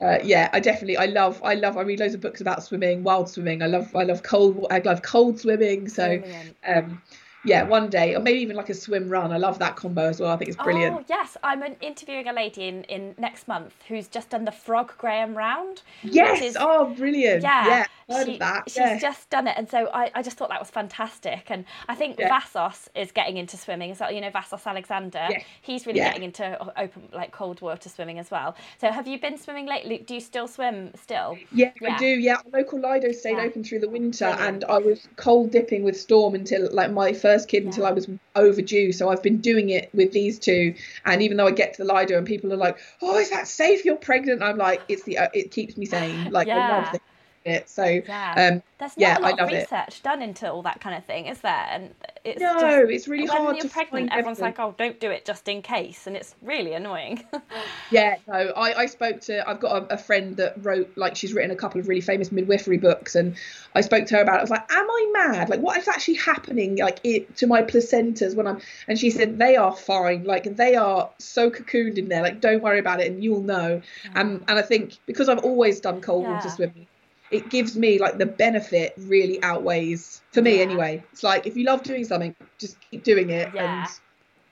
[0.00, 3.02] Uh, yeah, I definitely, I love, I love, I read loads of books about swimming,
[3.02, 3.64] wild swimming.
[3.64, 5.88] I love, I love cold, I love cold swimming.
[5.88, 6.22] So,
[6.64, 7.02] um,
[7.44, 9.32] yeah, one day, or maybe even like a swim run.
[9.32, 10.30] I love that combo as well.
[10.30, 10.96] I think it's brilliant.
[10.96, 14.92] Oh yes, I'm interviewing a lady in, in next month who's just done the Frog
[14.98, 15.82] Graham round.
[16.04, 16.42] Yes.
[16.42, 17.42] Is, oh, brilliant.
[17.42, 17.66] Yeah.
[17.66, 17.86] Yeah.
[18.08, 18.62] Heard she, of that.
[18.68, 18.98] She's yeah.
[18.98, 21.50] just done it, and so I, I just thought that was fantastic.
[21.50, 22.28] And I think yeah.
[22.28, 24.10] Vassos is getting into swimming as well.
[24.10, 25.26] You know, Vassos Alexander.
[25.30, 25.42] Yeah.
[25.60, 28.56] He's really getting into open like cold water swimming as well.
[28.80, 29.98] So have you been swimming lately?
[29.98, 31.36] Do you still swim still?
[31.52, 32.06] Yeah, I do.
[32.06, 36.00] Yeah, Our local Lido stayed open through the winter, and I was cold dipping with
[36.00, 38.92] Storm until like my first kid until I was overdue.
[38.92, 41.92] So I've been doing it with these two, and even though I get to the
[41.92, 43.84] Lido and people are like, "Oh, is that safe?
[43.84, 47.00] You're pregnant?" I'm like, "It's the uh, it keeps me sane." Like I love this
[47.44, 47.68] it.
[47.68, 50.00] So yeah, um, there's not yeah, a lot of research it.
[50.02, 51.66] done into all that kind of thing, is there?
[51.70, 53.46] And it's no, just, it's really hard.
[53.46, 56.74] When you're pregnant, everyone's like, "Oh, don't do it just in case," and it's really
[56.74, 57.24] annoying.
[57.90, 59.48] yeah, no, I, I spoke to.
[59.48, 62.30] I've got a, a, friend that wrote like she's written a couple of really famous
[62.30, 63.36] midwifery books, and
[63.74, 64.36] I spoke to her about.
[64.36, 64.38] it.
[64.38, 65.48] I was like, "Am I mad?
[65.48, 66.76] Like, what is actually happening?
[66.76, 70.24] Like, it, to my placentas when I'm?" And she said, "They are fine.
[70.24, 72.22] Like, they are so cocooned in there.
[72.22, 74.16] Like, don't worry about it, and you'll know." Mm.
[74.16, 76.34] Um, and I think because I've always done cold yeah.
[76.34, 76.86] water swimming
[77.30, 80.62] it gives me like the benefit really outweighs for me yeah.
[80.62, 81.04] anyway.
[81.12, 83.82] It's like if you love doing something, just keep doing it yeah.
[83.82, 83.90] and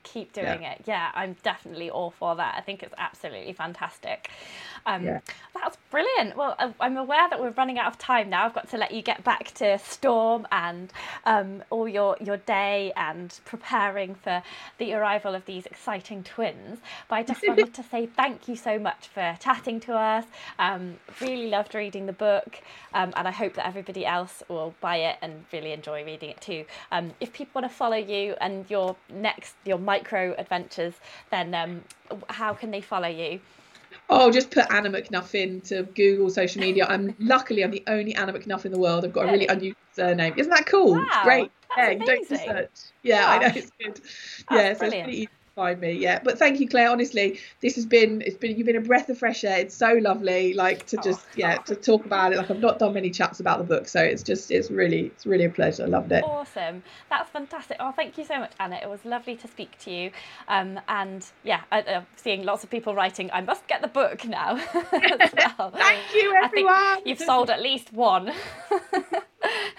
[0.03, 0.73] keep doing yeah.
[0.73, 0.83] it.
[0.87, 2.55] Yeah, I'm definitely all for that.
[2.57, 4.31] I think it's absolutely fantastic.
[4.87, 5.21] Um, yeah.
[5.55, 6.37] That's brilliant.
[6.37, 8.47] Well, I'm aware that we're running out of time now.
[8.47, 10.93] I've got to let you get back to Storm and
[11.25, 14.43] um, all your, your day and preparing for
[14.79, 16.79] the arrival of these exciting twins.
[17.09, 20.25] But I just wanted to say thank you so much for chatting to us.
[20.59, 22.61] Um, really loved reading the book,
[22.95, 26.41] um, and I hope that everybody else will buy it and really enjoy reading it
[26.41, 26.65] too.
[26.93, 30.95] Um, if people want to follow you and your next, your micro adventures,
[31.31, 31.83] then um,
[32.29, 33.41] how can they follow you?
[34.09, 36.87] Oh, just put Anna McNuff into Google social media.
[36.89, 39.05] I'm luckily I'm the only Anna McNuff in the world.
[39.05, 40.35] I've got a really unusual surname.
[40.37, 40.93] Isn't that cool?
[40.93, 41.51] Wow, great.
[41.77, 42.71] yeah, don't search.
[43.03, 43.29] Yeah.
[43.29, 43.97] I know it's good.
[43.97, 45.09] That's yeah, so brilliant.
[45.09, 45.93] it's pretty find me.
[45.93, 46.91] Yeah, but thank you, Claire.
[46.91, 49.59] Honestly, this has been it's been you've been a breath of fresh air.
[49.59, 52.39] It's so lovely, like to just oh, yeah to talk about it.
[52.39, 55.27] Like I've not done many chats about the book, so it's just it's really it's
[55.27, 55.83] really a pleasure.
[55.83, 56.23] I loved it.
[56.23, 57.79] Awesome, that's fantastic.
[57.81, 58.79] Oh, thank you so much, Anna.
[58.81, 60.11] It was lovely to speak to you.
[60.47, 63.31] Um, and yeah, I, am seeing lots of people writing.
[63.33, 64.57] I must get the book now.
[64.75, 65.71] well.
[65.71, 67.01] thank you, everyone.
[67.07, 68.31] you've sold at least one.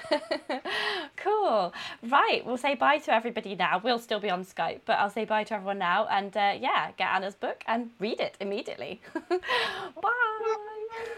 [1.17, 1.73] cool.
[2.03, 3.81] Right, we'll say bye to everybody now.
[3.83, 6.91] We'll still be on Skype, but I'll say bye to everyone now and uh, yeah,
[6.97, 9.01] get Anna's book and read it immediately.
[9.29, 11.17] bye.